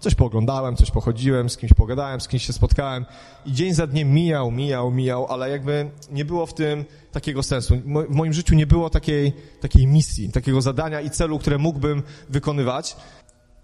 coś 0.00 0.14
pooglądałem, 0.14 0.76
coś 0.76 0.90
pochodziłem, 0.90 1.50
z 1.50 1.56
kimś 1.56 1.72
pogadałem, 1.72 2.20
z 2.20 2.28
kimś 2.28 2.46
się 2.46 2.52
spotkałem 2.52 3.06
i 3.46 3.52
dzień 3.52 3.74
za 3.74 3.86
dniem 3.86 4.12
mijał, 4.12 4.50
mijał, 4.50 4.90
mijał, 4.90 5.26
ale 5.26 5.50
jakby 5.50 5.90
nie 6.10 6.24
było 6.24 6.46
w 6.46 6.54
tym 6.54 6.84
takiego 7.12 7.42
sensu. 7.42 7.76
W 8.10 8.14
moim 8.14 8.32
życiu 8.32 8.54
nie 8.54 8.66
było 8.66 8.90
takiej, 8.90 9.32
takiej 9.60 9.86
misji, 9.86 10.32
takiego 10.32 10.62
zadania 10.62 11.00
i 11.00 11.10
celu, 11.10 11.38
które 11.38 11.58
mógłbym 11.58 12.02
wykonywać. 12.28 12.96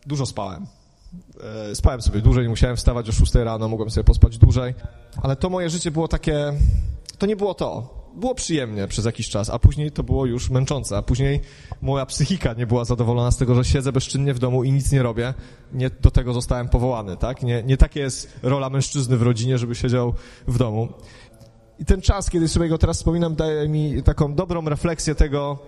Dużo 0.07 0.27
spałem. 0.27 0.67
E, 1.71 1.75
spałem 1.75 2.03
sobie 2.03 2.21
dłużej, 2.21 2.43
nie 2.43 2.49
musiałem 2.49 2.77
wstawać 2.77 3.09
o 3.09 3.13
6 3.13 3.35
rano, 3.35 3.69
mogłem 3.69 3.91
sobie 3.91 4.05
pospać 4.05 4.39
dłużej, 4.39 4.75
ale 5.23 5.37
to 5.37 5.51
moje 5.51 5.71
życie 5.71 5.91
było 5.91 6.09
takie, 6.09 6.53
to 7.19 7.27
nie 7.27 7.37
było 7.37 7.55
to 7.55 7.96
było 8.17 8.35
przyjemnie 8.35 8.89
przez 8.89 9.05
jakiś 9.05 9.29
czas, 9.29 9.51
a 9.51 9.59
później 9.59 9.91
to 9.91 10.03
było 10.03 10.27
już 10.27 10.51
męczące, 10.51 10.97
a 10.97 11.03
później 11.03 11.41
moja 11.83 12.07
psychika 12.07 12.53
nie 12.53 12.67
była 12.67 12.85
zadowolona 12.85 13.31
z 13.31 13.37
tego, 13.37 13.55
że 13.55 13.65
siedzę 13.65 13.93
bezczynnie 13.93 14.35
w 14.35 14.39
domu 14.39 14.65
i 14.65 14.73
nic 14.73 14.93
nie 14.93 15.03
robię. 15.03 15.35
Nie 15.73 15.91
do 15.91 16.11
tego 16.11 16.33
zostałem 16.33 16.69
powołany, 16.69 17.17
tak? 17.17 17.43
Nie, 17.43 17.63
nie 17.63 17.77
takie 17.77 18.01
jest 18.01 18.39
rola 18.43 18.71
mężczyzny 18.71 19.17
w 19.17 19.23
rodzinie, 19.23 19.59
żeby 19.59 19.75
siedział 19.75 20.15
w 20.47 20.59
domu. 20.59 20.89
I 21.79 21.85
ten 21.85 22.01
czas, 22.01 22.31
kiedy 22.31 22.49
sobie 22.49 22.69
go 22.69 22.79
teraz 22.79 22.97
wspominam, 22.97 23.35
daje 23.35 23.69
mi 23.69 24.03
taką 24.03 24.35
dobrą 24.35 24.69
refleksję 24.69 25.15
tego, 25.15 25.59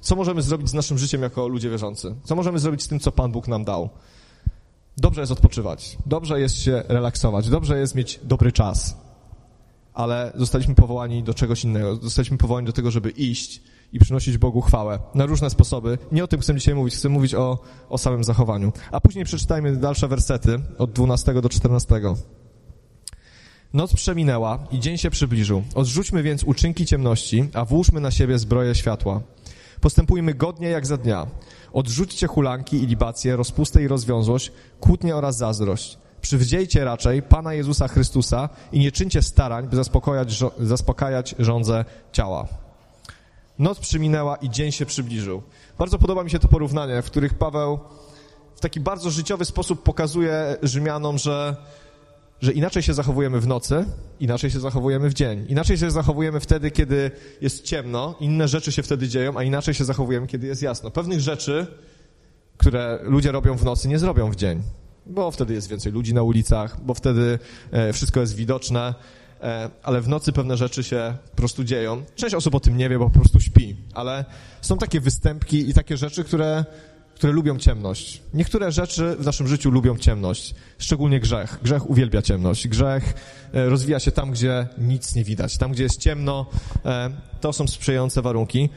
co 0.00 0.16
możemy 0.16 0.42
zrobić 0.42 0.68
z 0.68 0.74
naszym 0.74 0.98
życiem 0.98 1.22
jako 1.22 1.48
ludzie 1.48 1.70
wierzący. 1.70 2.14
Co 2.24 2.36
możemy 2.36 2.58
zrobić 2.58 2.82
z 2.82 2.88
tym, 2.88 3.00
co 3.00 3.12
Pan 3.12 3.32
Bóg 3.32 3.48
nam 3.48 3.64
dał. 3.64 3.88
Dobrze 4.96 5.20
jest 5.20 5.32
odpoczywać, 5.32 5.98
dobrze 6.06 6.40
jest 6.40 6.62
się 6.62 6.82
relaksować, 6.88 7.48
dobrze 7.48 7.78
jest 7.78 7.94
mieć 7.94 8.20
dobry 8.22 8.52
czas, 8.52 8.96
ale 9.94 10.32
zostaliśmy 10.34 10.74
powołani 10.74 11.22
do 11.22 11.34
czegoś 11.34 11.64
innego. 11.64 11.96
Zostaliśmy 11.96 12.38
powołani 12.38 12.66
do 12.66 12.72
tego, 12.72 12.90
żeby 12.90 13.10
iść 13.10 13.62
i 13.92 13.98
przynosić 13.98 14.38
Bogu 14.38 14.60
chwałę 14.60 14.98
na 15.14 15.26
różne 15.26 15.50
sposoby. 15.50 15.98
Nie 16.12 16.24
o 16.24 16.26
tym 16.26 16.40
chcę 16.40 16.54
dzisiaj 16.54 16.74
mówić, 16.74 16.94
chcę 16.94 17.08
mówić 17.08 17.34
o, 17.34 17.58
o 17.88 17.98
samym 17.98 18.24
zachowaniu. 18.24 18.72
A 18.92 19.00
później 19.00 19.24
przeczytajmy 19.24 19.76
dalsze 19.76 20.08
wersety 20.08 20.60
od 20.78 20.92
12 20.92 21.34
do 21.34 21.48
14. 21.48 22.00
Noc 23.72 23.92
przeminęła 23.94 24.58
i 24.70 24.80
dzień 24.80 24.98
się 24.98 25.10
przybliżył. 25.10 25.62
Odrzućmy 25.74 26.22
więc 26.22 26.44
uczynki 26.44 26.86
ciemności, 26.86 27.48
a 27.54 27.64
włóżmy 27.64 28.00
na 28.00 28.10
siebie 28.10 28.38
zbroję 28.38 28.74
światła. 28.74 29.20
Postępujmy 29.80 30.34
godnie 30.34 30.68
jak 30.68 30.86
za 30.86 30.96
dnia. 30.96 31.26
Odrzućcie 31.72 32.26
hulanki 32.26 32.76
i 32.76 32.86
libacje, 32.86 33.36
rozpustę 33.36 33.82
i 33.82 33.88
rozwiązłość, 33.88 34.52
kłótnię 34.80 35.16
oraz 35.16 35.36
zazdrość. 35.36 35.98
Przywdziejcie 36.22 36.84
raczej 36.84 37.22
Pana 37.22 37.54
Jezusa 37.54 37.88
Chrystusa 37.88 38.48
i 38.72 38.78
nie 38.78 38.92
czyńcie 38.92 39.22
starań, 39.22 39.68
by 39.68 39.76
zaspokajać, 39.76 40.38
zaspokajać 40.60 41.34
żądze 41.38 41.84
ciała. 42.12 42.48
Noc 43.58 43.78
przyminęła 43.78 44.36
i 44.36 44.50
dzień 44.50 44.72
się 44.72 44.86
przybliżył. 44.86 45.42
Bardzo 45.78 45.98
podoba 45.98 46.24
mi 46.24 46.30
się 46.30 46.38
to 46.38 46.48
porównanie, 46.48 47.02
w 47.02 47.06
których 47.06 47.34
Paweł 47.34 47.78
w 48.54 48.60
taki 48.60 48.80
bardzo 48.80 49.10
życiowy 49.10 49.44
sposób 49.44 49.82
pokazuje 49.82 50.56
Rzymianom, 50.62 51.18
że, 51.18 51.56
że 52.40 52.52
inaczej 52.52 52.82
się 52.82 52.94
zachowujemy 52.94 53.40
w 53.40 53.46
nocy, 53.46 53.84
inaczej 54.20 54.50
się 54.50 54.60
zachowujemy 54.60 55.10
w 55.10 55.14
dzień. 55.14 55.46
Inaczej 55.48 55.78
się 55.78 55.90
zachowujemy 55.90 56.40
wtedy, 56.40 56.70
kiedy 56.70 57.10
jest 57.40 57.64
ciemno, 57.64 58.14
inne 58.20 58.48
rzeczy 58.48 58.72
się 58.72 58.82
wtedy 58.82 59.08
dzieją, 59.08 59.36
a 59.36 59.42
inaczej 59.42 59.74
się 59.74 59.84
zachowujemy, 59.84 60.26
kiedy 60.26 60.46
jest 60.46 60.62
jasno. 60.62 60.90
Pewnych 60.90 61.20
rzeczy, 61.20 61.66
które 62.56 62.98
ludzie 63.02 63.32
robią 63.32 63.56
w 63.56 63.64
nocy, 63.64 63.88
nie 63.88 63.98
zrobią 63.98 64.30
w 64.30 64.36
dzień 64.36 64.62
bo 65.06 65.30
wtedy 65.30 65.54
jest 65.54 65.68
więcej 65.68 65.92
ludzi 65.92 66.14
na 66.14 66.22
ulicach, 66.22 66.84
bo 66.84 66.94
wtedy 66.94 67.38
e, 67.70 67.92
wszystko 67.92 68.20
jest 68.20 68.36
widoczne, 68.36 68.94
e, 69.40 69.70
ale 69.82 70.00
w 70.00 70.08
nocy 70.08 70.32
pewne 70.32 70.56
rzeczy 70.56 70.84
się 70.84 71.16
po 71.30 71.36
prostu 71.36 71.64
dzieją. 71.64 72.02
Część 72.14 72.34
osób 72.34 72.54
o 72.54 72.60
tym 72.60 72.76
nie 72.76 72.88
wie, 72.88 72.98
bo 72.98 73.10
po 73.10 73.18
prostu 73.18 73.40
śpi, 73.40 73.76
ale 73.94 74.24
są 74.60 74.78
takie 74.78 75.00
występki 75.00 75.70
i 75.70 75.74
takie 75.74 75.96
rzeczy, 75.96 76.24
które, 76.24 76.64
które 77.14 77.32
lubią 77.32 77.58
ciemność. 77.58 78.22
Niektóre 78.34 78.72
rzeczy 78.72 79.16
w 79.18 79.26
naszym 79.26 79.48
życiu 79.48 79.70
lubią 79.70 79.98
ciemność, 79.98 80.54
szczególnie 80.78 81.20
grzech. 81.20 81.58
Grzech 81.62 81.90
uwielbia 81.90 82.22
ciemność. 82.22 82.68
Grzech 82.68 83.14
e, 83.52 83.68
rozwija 83.68 84.00
się 84.00 84.12
tam, 84.12 84.30
gdzie 84.30 84.68
nic 84.78 85.14
nie 85.14 85.24
widać. 85.24 85.58
Tam, 85.58 85.72
gdzie 85.72 85.82
jest 85.82 86.00
ciemno, 86.00 86.46
to 87.40 87.52
są 87.52 87.66
sprzyjające 87.66 88.22
warunki. 88.22 88.68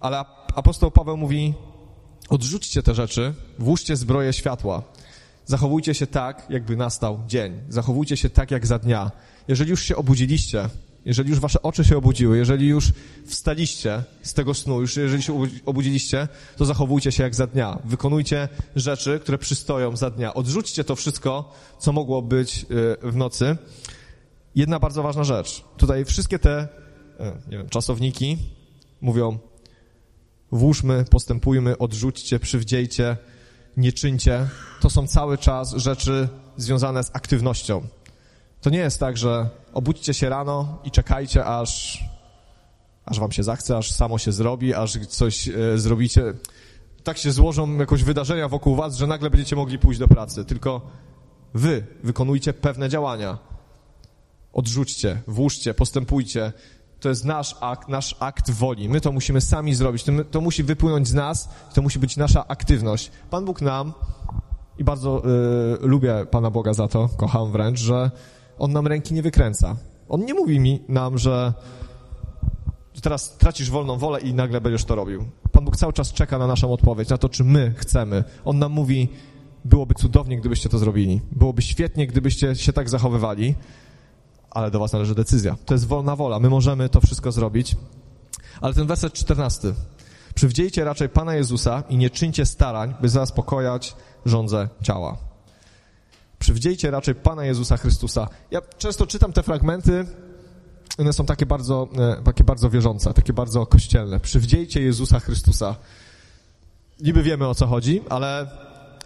Ale 0.00 0.24
apostoł 0.54 0.90
Paweł 0.90 1.16
mówi, 1.16 1.54
odrzućcie 2.28 2.82
te 2.82 2.94
rzeczy, 2.94 3.34
włóżcie 3.58 3.96
zbroję 3.96 4.32
światła. 4.32 4.82
Zachowujcie 5.46 5.94
się 5.94 6.06
tak, 6.06 6.46
jakby 6.50 6.76
nastał 6.76 7.20
dzień. 7.26 7.60
Zachowujcie 7.68 8.16
się 8.16 8.30
tak, 8.30 8.50
jak 8.50 8.66
za 8.66 8.78
dnia. 8.78 9.10
Jeżeli 9.48 9.70
już 9.70 9.82
się 9.82 9.96
obudziliście, 9.96 10.68
jeżeli 11.04 11.30
już 11.30 11.40
wasze 11.40 11.62
oczy 11.62 11.84
się 11.84 11.96
obudziły, 11.96 12.38
jeżeli 12.38 12.66
już 12.66 12.92
wstaliście 13.26 14.02
z 14.22 14.34
tego 14.34 14.54
snu, 14.54 14.80
już 14.80 14.96
jeżeli 14.96 15.22
się 15.22 15.46
obudziliście, 15.66 16.28
to 16.56 16.64
zachowujcie 16.64 17.12
się 17.12 17.22
jak 17.22 17.34
za 17.34 17.46
dnia. 17.46 17.78
Wykonujcie 17.84 18.48
rzeczy, 18.76 19.20
które 19.22 19.38
przystoją 19.38 19.96
za 19.96 20.10
dnia. 20.10 20.34
Odrzućcie 20.34 20.84
to 20.84 20.96
wszystko, 20.96 21.52
co 21.78 21.92
mogło 21.92 22.22
być 22.22 22.66
y, 23.04 23.10
w 23.10 23.16
nocy. 23.16 23.56
Jedna 24.54 24.78
bardzo 24.78 25.02
ważna 25.02 25.24
rzecz. 25.24 25.64
Tutaj 25.76 26.04
wszystkie 26.04 26.38
te, 26.38 26.68
y, 27.20 27.50
nie 27.50 27.58
wiem, 27.58 27.68
czasowniki 27.68 28.38
mówią 29.00 29.38
włóżmy, 30.52 31.04
postępujmy, 31.10 31.78
odrzućcie, 31.78 32.38
przywdziejcie, 32.38 33.16
nie 33.76 33.92
czyńcie, 33.92 34.48
to 34.80 34.90
są 34.90 35.06
cały 35.06 35.38
czas 35.38 35.72
rzeczy 35.72 36.28
związane 36.56 37.04
z 37.04 37.10
aktywnością. 37.12 37.82
To 38.60 38.70
nie 38.70 38.78
jest 38.78 39.00
tak, 39.00 39.16
że 39.16 39.48
obudźcie 39.74 40.14
się 40.14 40.28
rano 40.28 40.78
i 40.84 40.90
czekajcie, 40.90 41.44
aż, 41.44 42.04
aż 43.04 43.20
wam 43.20 43.32
się 43.32 43.42
zachce, 43.42 43.76
aż 43.76 43.90
samo 43.90 44.18
się 44.18 44.32
zrobi, 44.32 44.74
aż 44.74 44.98
coś 45.06 45.48
e, 45.48 45.78
zrobicie. 45.78 46.34
Tak 47.02 47.18
się 47.18 47.32
złożą 47.32 47.78
jakoś 47.78 48.02
wydarzenia 48.02 48.48
wokół 48.48 48.76
was, 48.76 48.96
że 48.96 49.06
nagle 49.06 49.30
będziecie 49.30 49.56
mogli 49.56 49.78
pójść 49.78 50.00
do 50.00 50.08
pracy. 50.08 50.44
Tylko 50.44 50.80
wy 51.54 51.86
wykonujcie 52.02 52.52
pewne 52.52 52.88
działania. 52.88 53.38
Odrzućcie, 54.52 55.22
włóżcie, 55.26 55.74
postępujcie, 55.74 56.52
to 57.04 57.08
jest 57.08 57.24
nasz 57.24 57.56
akt, 57.60 57.88
nasz 57.88 58.16
akt 58.20 58.50
woli. 58.50 58.88
My 58.88 59.00
to 59.00 59.12
musimy 59.12 59.40
sami 59.40 59.74
zrobić. 59.74 60.04
To, 60.04 60.12
to 60.30 60.40
musi 60.40 60.62
wypłynąć 60.62 61.08
z 61.08 61.14
nas, 61.14 61.48
to 61.74 61.82
musi 61.82 61.98
być 61.98 62.16
nasza 62.16 62.48
aktywność. 62.48 63.10
Pan 63.30 63.44
Bóg 63.44 63.60
nam, 63.60 63.92
i 64.78 64.84
bardzo 64.84 65.22
y, 65.84 65.86
lubię 65.86 66.26
Pana 66.30 66.50
Boga 66.50 66.74
za 66.74 66.88
to, 66.88 67.08
kocham 67.16 67.52
wręcz, 67.52 67.80
że 67.80 68.10
On 68.58 68.72
nam 68.72 68.86
ręki 68.86 69.14
nie 69.14 69.22
wykręca. 69.22 69.76
On 70.08 70.24
nie 70.24 70.34
mówi 70.34 70.60
mi 70.60 70.82
nam, 70.88 71.18
że 71.18 71.52
teraz 73.02 73.36
tracisz 73.36 73.70
wolną 73.70 73.98
wolę 73.98 74.20
i 74.20 74.34
nagle 74.34 74.60
będziesz 74.60 74.84
to 74.84 74.94
robił. 74.94 75.24
Pan 75.52 75.64
Bóg 75.64 75.76
cały 75.76 75.92
czas 75.92 76.12
czeka 76.12 76.38
na 76.38 76.46
naszą 76.46 76.72
odpowiedź, 76.72 77.08
na 77.08 77.18
to, 77.18 77.28
czy 77.28 77.44
my 77.44 77.74
chcemy. 77.76 78.24
On 78.44 78.58
nam 78.58 78.72
mówi, 78.72 79.08
byłoby 79.64 79.94
cudownie, 79.94 80.36
gdybyście 80.36 80.68
to 80.68 80.78
zrobili. 80.78 81.20
Byłoby 81.32 81.62
świetnie, 81.62 82.06
gdybyście 82.06 82.54
się 82.54 82.72
tak 82.72 82.88
zachowywali 82.88 83.54
ale 84.54 84.70
do 84.70 84.78
was 84.78 84.92
należy 84.92 85.14
decyzja. 85.14 85.56
To 85.66 85.74
jest 85.74 85.86
wolna 85.86 86.16
wola, 86.16 86.40
my 86.40 86.50
możemy 86.50 86.88
to 86.88 87.00
wszystko 87.00 87.32
zrobić. 87.32 87.76
Ale 88.60 88.74
ten 88.74 88.86
werset 88.86 89.12
14. 89.12 89.74
Przywdziejcie 90.34 90.84
raczej 90.84 91.08
Pana 91.08 91.34
Jezusa 91.34 91.82
i 91.88 91.96
nie 91.96 92.10
czyńcie 92.10 92.46
starań, 92.46 92.94
by 93.00 93.08
zaspokojać 93.08 93.96
żądze 94.26 94.68
ciała. 94.82 95.16
Przywdziejcie 96.38 96.90
raczej 96.90 97.14
Pana 97.14 97.44
Jezusa 97.44 97.76
Chrystusa. 97.76 98.28
Ja 98.50 98.60
często 98.78 99.06
czytam 99.06 99.32
te 99.32 99.42
fragmenty, 99.42 100.06
one 100.98 101.12
są 101.12 101.26
takie 101.26 101.46
bardzo, 101.46 101.88
e, 101.98 102.22
takie 102.24 102.44
bardzo 102.44 102.70
wierzące, 102.70 103.14
takie 103.14 103.32
bardzo 103.32 103.66
kościelne. 103.66 104.20
Przywdziejcie 104.20 104.80
Jezusa 104.80 105.20
Chrystusa. 105.20 105.76
Niby 107.00 107.22
wiemy 107.22 107.48
o 107.48 107.54
co 107.54 107.66
chodzi, 107.66 108.02
ale, 108.08 108.46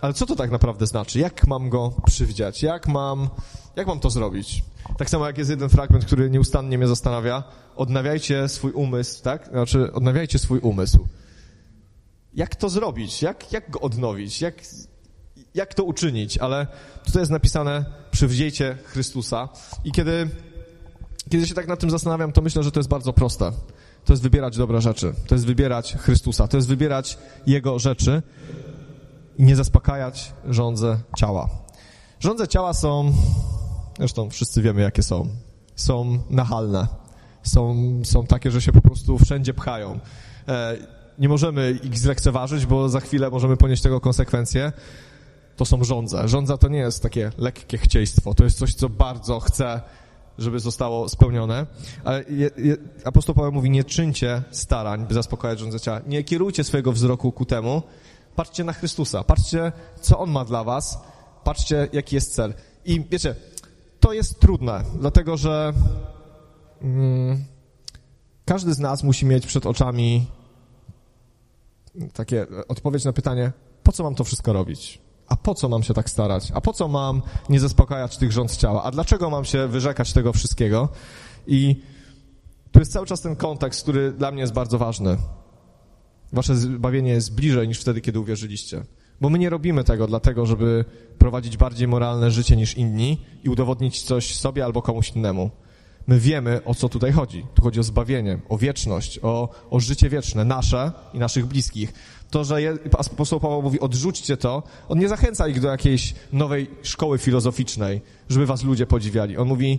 ale 0.01 0.15
co 0.15 0.27
to 0.27 0.37
tak 0.37 0.51
naprawdę 0.51 0.87
znaczy? 0.87 1.19
Jak 1.19 1.47
mam 1.47 1.69
go 1.69 1.93
przywdziać? 2.07 2.63
Jak 2.63 2.89
mam, 2.89 3.29
jak 3.77 3.87
mam 3.87 4.01
to 4.01 4.11
zrobić? 4.11 4.65
Tak 4.99 5.11
samo 5.11 5.27
jak 5.27 5.39
jest 5.39 5.51
jeden 5.51 5.69
fragment, 5.69 6.05
który 6.05 6.31
nieustannie 6.31 6.79
mnie 6.79 6.89
zastanawia. 6.89 7.45
Odnawiajcie 7.77 8.49
swój 8.49 8.73
umysł, 8.73 9.23
tak? 9.23 9.49
Znaczy, 9.49 9.93
odnawiajcie 9.93 10.39
swój 10.39 10.59
umysł. 10.59 11.07
Jak 12.35 12.57
to 12.57 12.69
zrobić? 12.69 13.23
Jak, 13.23 13.53
jak 13.53 13.71
go 13.71 13.81
odnowić? 13.81 14.41
Jak, 14.41 14.55
jak 15.55 15.75
to 15.75 15.85
uczynić? 15.85 16.39
Ale 16.39 16.67
tutaj 17.05 17.23
jest 17.23 17.33
napisane, 17.33 17.85
przywdziejcie 18.11 18.79
Chrystusa. 18.85 19.49
I 19.85 19.93
kiedy, 19.93 20.29
kiedy 21.31 21.47
się 21.47 21.55
tak 21.55 21.69
nad 21.69 21.81
tym 21.81 21.91
zastanawiam, 21.91 22.33
to 22.33 22.43
myślę, 22.43 22.63
że 22.63 22.73
to 22.73 22.81
jest 22.81 22.91
bardzo 22.91 23.13
proste. 23.13 23.53
To 24.05 24.13
jest 24.13 24.23
wybierać 24.23 24.57
dobre 24.57 24.81
rzeczy. 24.81 25.15
To 25.27 25.35
jest 25.35 25.47
wybierać 25.47 25.95
Chrystusa. 25.95 26.49
To 26.49 26.57
jest 26.57 26.69
wybierać 26.69 27.19
Jego 27.47 27.79
rzeczy 27.79 28.23
i 29.39 29.45
nie 29.45 29.57
zaspokajać 29.57 30.33
żądze 30.45 30.99
ciała. 31.17 31.49
Żądze 32.21 32.49
ciała 32.49 32.75
są 32.75 33.13
Zresztą 33.99 34.31
wszyscy 34.31 34.63
wiemy, 34.63 34.81
jakie 34.83 35.03
są. 35.03 35.29
Są 35.77 36.19
nachalne. 36.31 36.87
są, 37.43 37.77
są 38.05 38.27
takie, 38.27 38.51
że 38.51 38.63
się 38.63 38.73
po 38.73 38.81
prostu 38.81 39.19
wszędzie 39.19 39.55
pchają. 39.55 40.01
E, 40.49 40.77
nie 41.19 41.29
możemy 41.29 41.79
ich 41.83 41.99
zlekceważyć, 41.99 42.67
bo 42.67 42.89
za 42.89 43.01
chwilę 43.01 43.31
możemy 43.31 43.57
ponieść 43.57 43.83
tego 43.83 44.01
konsekwencje. 44.01 44.73
To 45.57 45.65
są 45.65 45.85
żądze. 45.85 46.29
Żądza 46.29 46.59
to 46.59 46.69
nie 46.69 46.79
jest 46.79 47.03
takie 47.03 47.31
lekkie 47.39 47.79
chcieństwo, 47.79 48.35
to 48.35 48.45
jest 48.45 48.59
coś, 48.59 48.75
co 48.75 48.89
bardzo 48.89 49.41
chce, 49.41 49.81
żeby 50.39 50.61
zostało 50.61 51.09
spełnione. 51.09 51.67
Ale 52.05 52.25
je, 52.29 52.51
je, 52.57 52.77
apostoł 53.05 53.35
Paweł 53.35 53.53
mówi, 53.53 53.71
nie 53.71 53.85
czyńcie 53.85 54.43
starań, 54.51 55.07
by 55.07 55.15
zaspokajać 55.15 55.59
żądze 55.59 55.81
ciała. 55.81 56.01
Nie 56.07 56.25
kierujcie 56.25 56.65
swojego 56.65 56.93
wzroku 56.93 57.33
ku 57.33 57.45
temu. 57.45 57.83
Patrzcie 58.39 58.65
na 58.65 58.73
Chrystusa, 58.73 59.25
patrzcie, 59.25 59.73
co 60.01 60.19
On 60.19 60.31
ma 60.31 60.45
dla 60.45 60.65
was, 60.65 60.99
patrzcie, 61.45 61.89
jaki 61.93 62.15
jest 62.15 62.35
cel. 62.35 62.55
I 62.85 63.05
wiecie, 63.11 63.35
to 64.01 64.13
jest 64.13 64.41
trudne, 64.41 64.85
dlatego 65.01 65.37
że 65.37 65.73
mm, 66.83 67.45
każdy 68.45 68.75
z 68.75 68.79
nas 68.79 69.03
musi 69.03 69.27
mieć 69.27 69.47
przed 69.47 69.67
oczami 69.67 70.27
takie 72.13 72.47
odpowiedź 72.69 73.05
na 73.05 73.13
pytanie, 73.13 73.53
po 73.83 73.93
co 73.93 74.03
mam 74.03 74.15
to 74.15 74.25
wszystko 74.25 74.53
robić? 74.53 75.01
A 75.29 75.37
po 75.37 75.55
co 75.55 75.69
mam 75.69 75.83
się 75.83 75.95
tak 75.95 76.11
starać? 76.11 76.53
A 76.55 76.61
po 76.61 76.73
co 76.73 76.89
mam 76.89 77.23
nie 77.49 77.61
zaspokajać 77.61 78.17
tych 78.17 78.33
rząd 78.33 78.57
ciała? 78.57 78.83
A 78.83 78.91
dlaczego 78.91 79.31
mam 79.31 79.45
się 79.45 79.69
wyrzekać 79.69 80.13
tego 80.13 80.33
wszystkiego? 80.33 80.89
I 81.47 81.83
tu 82.73 82.79
jest 82.79 82.93
cały 82.93 83.07
czas 83.07 83.21
ten 83.21 83.37
kontekst, 83.37 83.83
który 83.83 84.13
dla 84.13 84.31
mnie 84.31 84.41
jest 84.41 84.53
bardzo 84.53 84.79
ważny. 84.79 85.17
Wasze 86.33 86.57
zbawienie 86.57 87.11
jest 87.11 87.35
bliżej 87.35 87.69
niż 87.69 87.81
wtedy, 87.81 88.01
kiedy 88.01 88.21
uwierzyliście. 88.21 88.83
Bo 89.21 89.31
my 89.31 89.39
nie 89.39 89.51
robimy 89.51 89.85
tego 89.85 90.07
dlatego, 90.07 90.47
żeby 90.47 90.85
prowadzić 91.19 91.57
bardziej 91.57 91.89
moralne 91.89 92.31
życie 92.31 92.57
niż 92.57 92.75
inni 92.75 93.19
i 93.45 93.49
udowodnić 93.49 94.03
coś 94.03 94.37
sobie 94.37 94.65
albo 94.65 94.83
komuś 94.83 95.11
innemu. 95.11 95.51
My 96.07 96.19
wiemy, 96.21 96.65
o 96.65 96.75
co 96.75 96.89
tutaj 96.89 97.13
chodzi. 97.13 97.47
Tu 97.55 97.63
chodzi 97.63 97.81
o 97.81 97.83
zbawienie, 97.83 98.39
o 98.49 98.59
wieczność, 98.59 99.19
o, 99.23 99.49
o 99.71 99.81
życie 99.81 100.09
wieczne, 100.09 100.45
nasze 100.45 100.93
i 101.15 101.19
naszych 101.19 101.47
bliskich. 101.47 101.93
To, 102.31 102.45
że 102.45 102.63
je, 102.63 102.79
apostoł 102.99 103.41
Paweł 103.41 103.63
mówi, 103.63 103.81
odrzućcie 103.81 104.37
to, 104.37 104.63
on 104.89 104.99
nie 104.99 105.09
zachęca 105.09 105.49
ich 105.49 105.61
do 105.61 105.69
jakiejś 105.69 106.15
nowej 106.33 106.71
szkoły 106.83 107.19
filozoficznej, 107.19 108.01
żeby 108.29 108.47
was 108.47 108.65
ludzie 108.65 108.87
podziwiali. 108.87 109.37
On 109.37 109.49
mówi, 109.49 109.79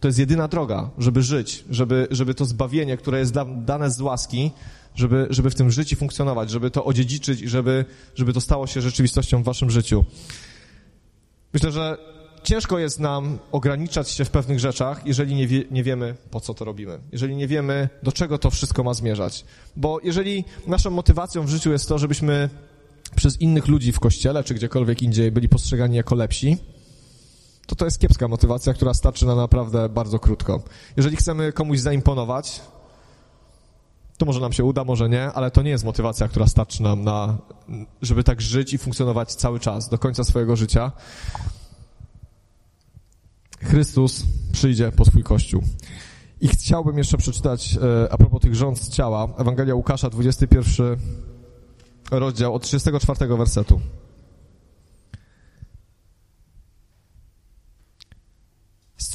to 0.00 0.08
jest 0.08 0.18
jedyna 0.18 0.48
droga, 0.48 0.90
żeby 0.98 1.22
żyć, 1.22 1.64
żeby, 1.70 2.08
żeby 2.10 2.34
to 2.34 2.44
zbawienie, 2.44 2.96
które 2.96 3.18
jest 3.18 3.32
da, 3.32 3.44
dane 3.44 3.90
z 3.90 4.00
łaski, 4.00 4.50
żeby, 4.94 5.26
żeby 5.30 5.50
w 5.50 5.54
tym 5.54 5.70
życiu 5.70 5.96
funkcjonować, 5.96 6.50
żeby 6.50 6.70
to 6.70 6.84
odziedziczyć 6.84 7.40
i 7.40 7.48
żeby, 7.48 7.84
żeby 8.14 8.32
to 8.32 8.40
stało 8.40 8.66
się 8.66 8.80
rzeczywistością 8.80 9.42
w 9.42 9.44
waszym 9.44 9.70
życiu. 9.70 10.04
Myślę, 11.52 11.72
że 11.72 11.98
ciężko 12.42 12.78
jest 12.78 13.00
nam 13.00 13.38
ograniczać 13.52 14.10
się 14.10 14.24
w 14.24 14.30
pewnych 14.30 14.60
rzeczach, 14.60 15.06
jeżeli 15.06 15.34
nie, 15.34 15.46
wie, 15.46 15.64
nie 15.70 15.84
wiemy, 15.84 16.14
po 16.30 16.40
co 16.40 16.54
to 16.54 16.64
robimy. 16.64 16.98
Jeżeli 17.12 17.36
nie 17.36 17.48
wiemy, 17.48 17.88
do 18.02 18.12
czego 18.12 18.38
to 18.38 18.50
wszystko 18.50 18.84
ma 18.84 18.94
zmierzać. 18.94 19.44
Bo 19.76 19.98
jeżeli 20.02 20.44
naszą 20.66 20.90
motywacją 20.90 21.42
w 21.42 21.48
życiu 21.48 21.72
jest 21.72 21.88
to, 21.88 21.98
żebyśmy 21.98 22.48
przez 23.16 23.40
innych 23.40 23.68
ludzi 23.68 23.92
w 23.92 24.00
kościele 24.00 24.44
czy 24.44 24.54
gdziekolwiek 24.54 25.02
indziej 25.02 25.32
byli 25.32 25.48
postrzegani 25.48 25.96
jako 25.96 26.14
lepsi, 26.14 26.58
to 27.70 27.76
to 27.76 27.84
jest 27.84 27.98
kiepska 27.98 28.28
motywacja, 28.28 28.74
która 28.74 28.94
starczy 28.94 29.26
na 29.26 29.34
naprawdę 29.34 29.88
bardzo 29.88 30.18
krótko. 30.18 30.62
Jeżeli 30.96 31.16
chcemy 31.16 31.52
komuś 31.52 31.78
zaimponować, 31.78 32.60
to 34.18 34.26
może 34.26 34.40
nam 34.40 34.52
się 34.52 34.64
uda, 34.64 34.84
może 34.84 35.08
nie, 35.08 35.32
ale 35.32 35.50
to 35.50 35.62
nie 35.62 35.70
jest 35.70 35.84
motywacja, 35.84 36.28
która 36.28 36.46
starczy 36.46 36.82
nam 36.82 37.04
na, 37.04 37.38
żeby 38.02 38.24
tak 38.24 38.40
żyć 38.40 38.72
i 38.72 38.78
funkcjonować 38.78 39.34
cały 39.34 39.60
czas, 39.60 39.88
do 39.88 39.98
końca 39.98 40.24
swojego 40.24 40.56
życia. 40.56 40.92
Chrystus 43.60 44.22
przyjdzie 44.52 44.92
po 44.92 45.04
swój 45.04 45.22
Kościół. 45.22 45.62
I 46.40 46.48
chciałbym 46.48 46.98
jeszcze 46.98 47.18
przeczytać 47.18 47.78
e, 47.82 48.12
a 48.12 48.16
propos 48.16 48.40
tych 48.40 48.54
rząd 48.54 48.88
ciała, 48.88 49.28
Ewangelia 49.38 49.74
Łukasza, 49.74 50.10
21 50.10 50.96
rozdział, 52.10 52.54
od 52.54 52.62
34 52.62 53.36
wersetu. 53.36 53.80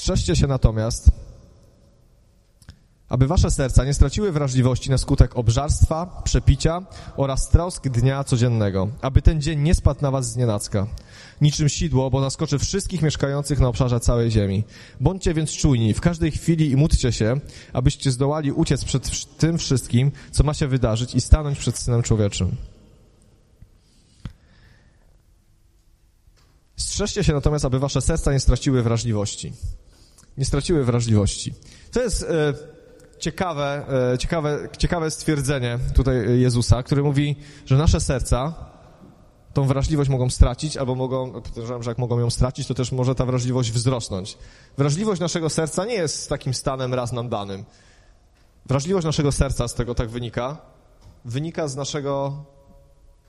Strzeżcie 0.05 0.35
się 0.35 0.47
natomiast, 0.47 1.11
aby 3.09 3.27
wasze 3.27 3.51
serca 3.51 3.85
nie 3.85 3.93
straciły 3.93 4.31
wrażliwości 4.31 4.89
na 4.89 4.97
skutek 4.97 5.37
obżarstwa, 5.37 6.21
przepicia 6.23 6.85
oraz 7.17 7.49
trosk 7.49 7.87
dnia 7.87 8.23
codziennego, 8.23 8.87
aby 9.01 9.21
ten 9.21 9.41
dzień 9.41 9.59
nie 9.59 9.75
spadł 9.75 10.01
na 10.01 10.11
was 10.11 10.31
z 10.31 10.35
nienacka. 10.35 10.87
Niczym 11.41 11.69
sidło, 11.69 12.09
bo 12.09 12.21
zaskoczy 12.21 12.59
wszystkich 12.59 13.01
mieszkających 13.01 13.59
na 13.59 13.67
obszarze 13.67 13.99
całej 13.99 14.31
ziemi. 14.31 14.63
Bądźcie 14.99 15.33
więc 15.33 15.51
czujni 15.51 15.93
w 15.93 16.01
każdej 16.01 16.31
chwili 16.31 16.71
i 16.71 16.75
módlcie 16.75 17.11
się, 17.11 17.39
abyście 17.73 18.11
zdołali 18.11 18.51
uciec 18.51 18.85
przed 18.85 19.37
tym 19.37 19.57
wszystkim, 19.57 20.11
co 20.31 20.43
ma 20.43 20.53
się 20.53 20.67
wydarzyć 20.67 21.15
i 21.15 21.21
stanąć 21.21 21.59
przed 21.59 21.77
Synem 21.77 22.03
Człowieczym. 22.03 22.55
Strzeżcie 26.77 27.23
się 27.23 27.33
natomiast, 27.33 27.65
aby 27.65 27.79
wasze 27.79 28.01
serca 28.01 28.33
nie 28.33 28.39
straciły 28.39 28.83
wrażliwości. 28.83 29.53
Nie 30.37 30.45
straciły 30.45 30.83
wrażliwości. 30.83 31.53
To 31.91 32.01
jest... 32.01 32.23
E, 32.23 32.53
ciekawe, 33.19 33.85
e, 34.13 34.17
ciekawe, 34.17 34.69
ciekawe 34.77 35.11
stwierdzenie 35.11 35.79
tutaj 35.93 36.39
Jezusa, 36.39 36.83
który 36.83 37.03
mówi, 37.03 37.35
że 37.65 37.77
nasze 37.77 37.99
serca 37.99 38.53
tą 39.53 39.67
wrażliwość 39.67 40.09
mogą 40.09 40.29
stracić, 40.29 40.77
albo 40.77 40.95
mogą, 40.95 41.31
podejrzewam, 41.41 41.83
że 41.83 41.91
jak 41.91 41.97
mogą 41.97 42.19
ją 42.19 42.29
stracić, 42.29 42.67
to 42.67 42.73
też 42.73 42.91
może 42.91 43.15
ta 43.15 43.25
wrażliwość 43.25 43.71
wzrosnąć. 43.71 44.37
Wrażliwość 44.77 45.21
naszego 45.21 45.49
serca 45.49 45.85
nie 45.85 45.93
jest 45.93 46.29
takim 46.29 46.53
stanem 46.53 46.93
raz 46.93 47.11
nam 47.11 47.29
danym. 47.29 47.65
Wrażliwość 48.65 49.05
naszego 49.05 49.31
serca, 49.31 49.67
z 49.67 49.73
tego 49.73 49.95
tak 49.95 50.09
wynika, 50.09 50.57
wynika 51.25 51.67
z 51.67 51.75
naszego... 51.75 52.43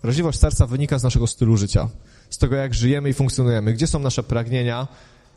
Wrażliwość 0.02 0.38
serca 0.38 0.66
wynika 0.66 0.98
z 0.98 1.02
naszego 1.02 1.26
stylu 1.26 1.56
życia, 1.56 1.88
z 2.30 2.38
tego, 2.38 2.56
jak 2.56 2.74
żyjemy 2.74 3.08
i 3.08 3.14
funkcjonujemy, 3.14 3.72
gdzie 3.72 3.86
są 3.86 3.98
nasze 3.98 4.22
pragnienia, 4.22 4.88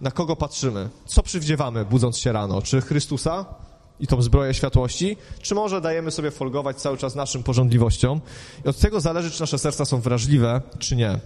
na 0.01 0.11
kogo 0.11 0.35
patrzymy, 0.35 0.89
co 1.05 1.23
przywdziewamy, 1.23 1.85
budząc 1.85 2.17
się 2.17 2.31
rano, 2.31 2.61
czy 2.61 2.81
Chrystusa, 2.81 3.45
i 3.99 4.07
tą 4.07 4.21
zbroję 4.21 4.53
światłości, 4.53 5.17
czy 5.41 5.55
może 5.55 5.81
dajemy 5.81 6.11
sobie 6.11 6.31
folgować 6.31 6.77
cały 6.77 6.97
czas 6.97 7.15
naszym 7.15 7.43
porządliwościom 7.43 8.21
i 8.65 8.67
od 8.67 8.77
tego 8.77 8.99
zależy, 8.99 9.31
czy 9.31 9.41
nasze 9.41 9.59
serca 9.59 9.85
są 9.85 10.01
wrażliwe, 10.01 10.61
czy 10.79 10.95
nie. 10.95 11.19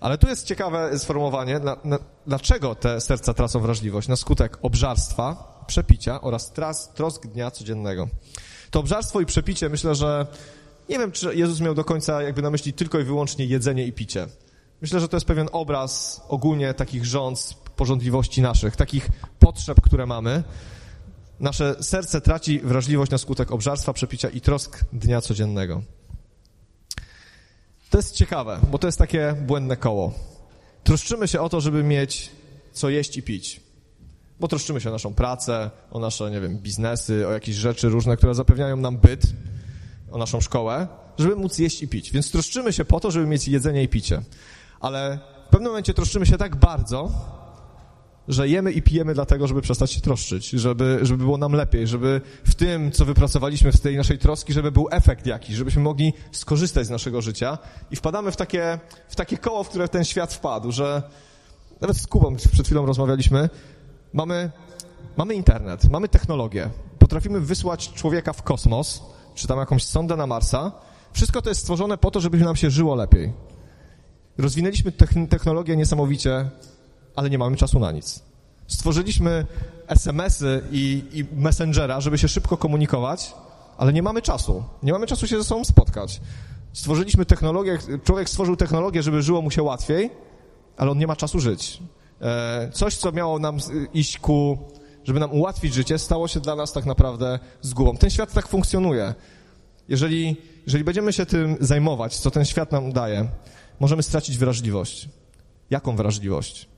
Ale 0.00 0.18
tu 0.18 0.28
jest 0.28 0.46
ciekawe 0.46 0.98
sformułowanie, 0.98 1.58
na, 1.58 1.76
na, 1.84 1.98
dlaczego 2.26 2.74
te 2.74 3.00
serca 3.00 3.34
tracą 3.34 3.60
wrażliwość? 3.60 4.08
Na 4.08 4.16
skutek 4.16 4.58
obżarstwa, 4.62 5.54
przepicia 5.66 6.20
oraz 6.20 6.52
tras, 6.52 6.92
trosk 6.92 7.26
dnia 7.26 7.50
codziennego. 7.50 8.08
To 8.70 8.80
obżarstwo 8.80 9.20
i 9.20 9.26
przepicie, 9.26 9.68
myślę, 9.68 9.94
że 9.94 10.26
nie 10.88 10.98
wiem, 10.98 11.12
czy 11.12 11.34
Jezus 11.34 11.60
miał 11.60 11.74
do 11.74 11.84
końca 11.84 12.22
jakby 12.22 12.42
na 12.42 12.50
myśli 12.50 12.72
tylko 12.72 12.98
i 12.98 13.04
wyłącznie 13.04 13.44
jedzenie 13.44 13.86
i 13.86 13.92
picie. 13.92 14.26
Myślę, 14.82 15.00
że 15.00 15.08
to 15.08 15.16
jest 15.16 15.26
pewien 15.26 15.48
obraz 15.52 16.22
ogólnie 16.28 16.74
takich 16.74 17.06
rząd, 17.06 17.54
porządliwości 17.80 18.42
naszych, 18.42 18.76
takich 18.76 19.10
potrzeb, 19.38 19.80
które 19.80 20.06
mamy, 20.06 20.44
nasze 21.40 21.82
serce 21.82 22.20
traci 22.20 22.60
wrażliwość 22.60 23.10
na 23.10 23.18
skutek 23.18 23.52
obżarstwa, 23.52 23.92
przepicia 23.92 24.28
i 24.28 24.40
trosk 24.40 24.84
dnia 24.92 25.20
codziennego. 25.20 25.82
To 27.90 27.98
jest 27.98 28.14
ciekawe, 28.14 28.60
bo 28.70 28.78
to 28.78 28.88
jest 28.88 28.98
takie 28.98 29.34
błędne 29.46 29.76
koło. 29.76 30.12
Troszczymy 30.84 31.28
się 31.28 31.40
o 31.40 31.48
to, 31.48 31.60
żeby 31.60 31.82
mieć 31.82 32.30
co 32.72 32.88
jeść 32.88 33.16
i 33.16 33.22
pić. 33.22 33.60
Bo 34.40 34.48
troszczymy 34.48 34.80
się 34.80 34.88
o 34.88 34.92
naszą 34.92 35.14
pracę, 35.14 35.70
o 35.90 35.98
nasze, 36.00 36.30
nie 36.30 36.40
wiem, 36.40 36.58
biznesy, 36.58 37.28
o 37.28 37.32
jakieś 37.32 37.56
rzeczy 37.56 37.88
różne, 37.88 38.16
które 38.16 38.34
zapewniają 38.34 38.76
nam 38.76 38.98
byt, 38.98 39.22
o 40.10 40.18
naszą 40.18 40.40
szkołę, 40.40 40.88
żeby 41.18 41.36
móc 41.36 41.58
jeść 41.58 41.82
i 41.82 41.88
pić. 41.88 42.10
Więc 42.12 42.30
troszczymy 42.30 42.72
się 42.72 42.84
po 42.84 43.00
to, 43.00 43.10
żeby 43.10 43.26
mieć 43.26 43.48
jedzenie 43.48 43.82
i 43.82 43.88
picie. 43.88 44.22
Ale 44.80 45.18
w 45.46 45.50
pewnym 45.50 45.70
momencie 45.70 45.94
troszczymy 45.94 46.26
się 46.26 46.38
tak 46.38 46.56
bardzo, 46.56 47.10
że 48.30 48.48
jemy 48.48 48.72
i 48.72 48.82
pijemy 48.82 49.14
dlatego, 49.14 49.46
żeby 49.46 49.60
przestać 49.60 49.92
się 49.92 50.00
troszczyć, 50.00 50.50
żeby, 50.50 50.98
żeby 51.02 51.24
było 51.24 51.38
nam 51.38 51.52
lepiej, 51.52 51.86
żeby 51.86 52.20
w 52.44 52.54
tym, 52.54 52.92
co 52.92 53.04
wypracowaliśmy 53.04 53.72
w 53.72 53.80
tej 53.80 53.96
naszej 53.96 54.18
troski, 54.18 54.52
żeby 54.52 54.72
był 54.72 54.88
efekt 54.90 55.26
jakiś, 55.26 55.56
żebyśmy 55.56 55.82
mogli 55.82 56.12
skorzystać 56.32 56.86
z 56.86 56.90
naszego 56.90 57.22
życia 57.22 57.58
i 57.90 57.96
wpadamy 57.96 58.32
w 58.32 58.36
takie, 58.36 58.78
w 59.08 59.16
takie 59.16 59.38
koło, 59.38 59.64
w 59.64 59.68
które 59.68 59.88
ten 59.88 60.04
świat 60.04 60.34
wpadł, 60.34 60.72
że 60.72 61.02
nawet 61.80 61.96
z 61.96 62.06
Kubą 62.06 62.36
przed 62.52 62.66
chwilą 62.66 62.86
rozmawialiśmy, 62.86 63.48
mamy, 64.12 64.50
mamy 65.16 65.34
internet, 65.34 65.90
mamy 65.90 66.08
technologię, 66.08 66.70
potrafimy 66.98 67.40
wysłać 67.40 67.92
człowieka 67.92 68.32
w 68.32 68.42
kosmos, 68.42 69.02
czy 69.34 69.48
tam 69.48 69.58
jakąś 69.58 69.84
sondę 69.84 70.16
na 70.16 70.26
Marsa, 70.26 70.72
wszystko 71.12 71.42
to 71.42 71.48
jest 71.48 71.60
stworzone 71.60 71.98
po 71.98 72.10
to, 72.10 72.20
żeby 72.20 72.38
nam 72.38 72.56
się 72.56 72.70
żyło 72.70 72.94
lepiej. 72.94 73.32
Rozwinęliśmy 74.38 74.92
technologię 75.28 75.76
niesamowicie 75.76 76.50
ale 77.20 77.30
nie 77.30 77.38
mamy 77.38 77.56
czasu 77.56 77.78
na 77.78 77.92
nic. 77.92 78.22
Stworzyliśmy 78.66 79.46
SMS-y 79.86 80.62
i, 80.72 81.02
i 81.12 81.24
Messengera, 81.40 82.00
żeby 82.00 82.18
się 82.18 82.28
szybko 82.28 82.56
komunikować, 82.56 83.34
ale 83.78 83.92
nie 83.92 84.02
mamy 84.02 84.22
czasu. 84.22 84.64
Nie 84.82 84.92
mamy 84.92 85.06
czasu 85.06 85.26
się 85.26 85.38
ze 85.38 85.44
sobą 85.44 85.64
spotkać. 85.64 86.20
Stworzyliśmy 86.72 87.26
technologię, 87.26 87.78
człowiek 88.04 88.28
stworzył 88.28 88.56
technologię, 88.56 89.02
żeby 89.02 89.22
żyło 89.22 89.42
mu 89.42 89.50
się 89.50 89.62
łatwiej, 89.62 90.10
ale 90.76 90.90
on 90.90 90.98
nie 90.98 91.06
ma 91.06 91.16
czasu 91.16 91.40
żyć. 91.40 91.82
E, 92.20 92.70
coś, 92.72 92.96
co 92.96 93.12
miało 93.12 93.38
nam 93.38 93.58
iść 93.94 94.18
ku 94.18 94.58
żeby 95.04 95.20
nam 95.20 95.32
ułatwić 95.32 95.74
życie, 95.74 95.98
stało 95.98 96.28
się 96.28 96.40
dla 96.40 96.56
nas 96.56 96.72
tak 96.72 96.86
naprawdę 96.86 97.38
zgubą. 97.62 97.96
Ten 97.96 98.10
świat 98.10 98.32
tak 98.32 98.48
funkcjonuje. 98.48 99.14
Jeżeli, 99.88 100.36
jeżeli 100.66 100.84
będziemy 100.84 101.12
się 101.12 101.26
tym 101.26 101.56
zajmować, 101.60 102.16
co 102.16 102.30
ten 102.30 102.44
świat 102.44 102.72
nam 102.72 102.92
daje, 102.92 103.28
możemy 103.80 104.02
stracić 104.02 104.38
wrażliwość. 104.38 105.08
Jaką 105.70 105.96
wrażliwość? 105.96 106.70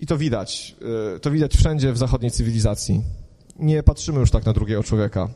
I 0.00 0.06
to 0.06 0.18
widać. 0.18 0.76
Y, 1.16 1.20
to 1.20 1.30
widać 1.30 1.56
wszędzie 1.56 1.92
w 1.92 1.98
zachodniej 1.98 2.30
cywilizacji. 2.30 3.02
Nie 3.58 3.82
patrzymy 3.82 4.20
już 4.20 4.30
tak 4.30 4.46
na 4.46 4.52
drugiego 4.52 4.82
człowieka. 4.82 5.28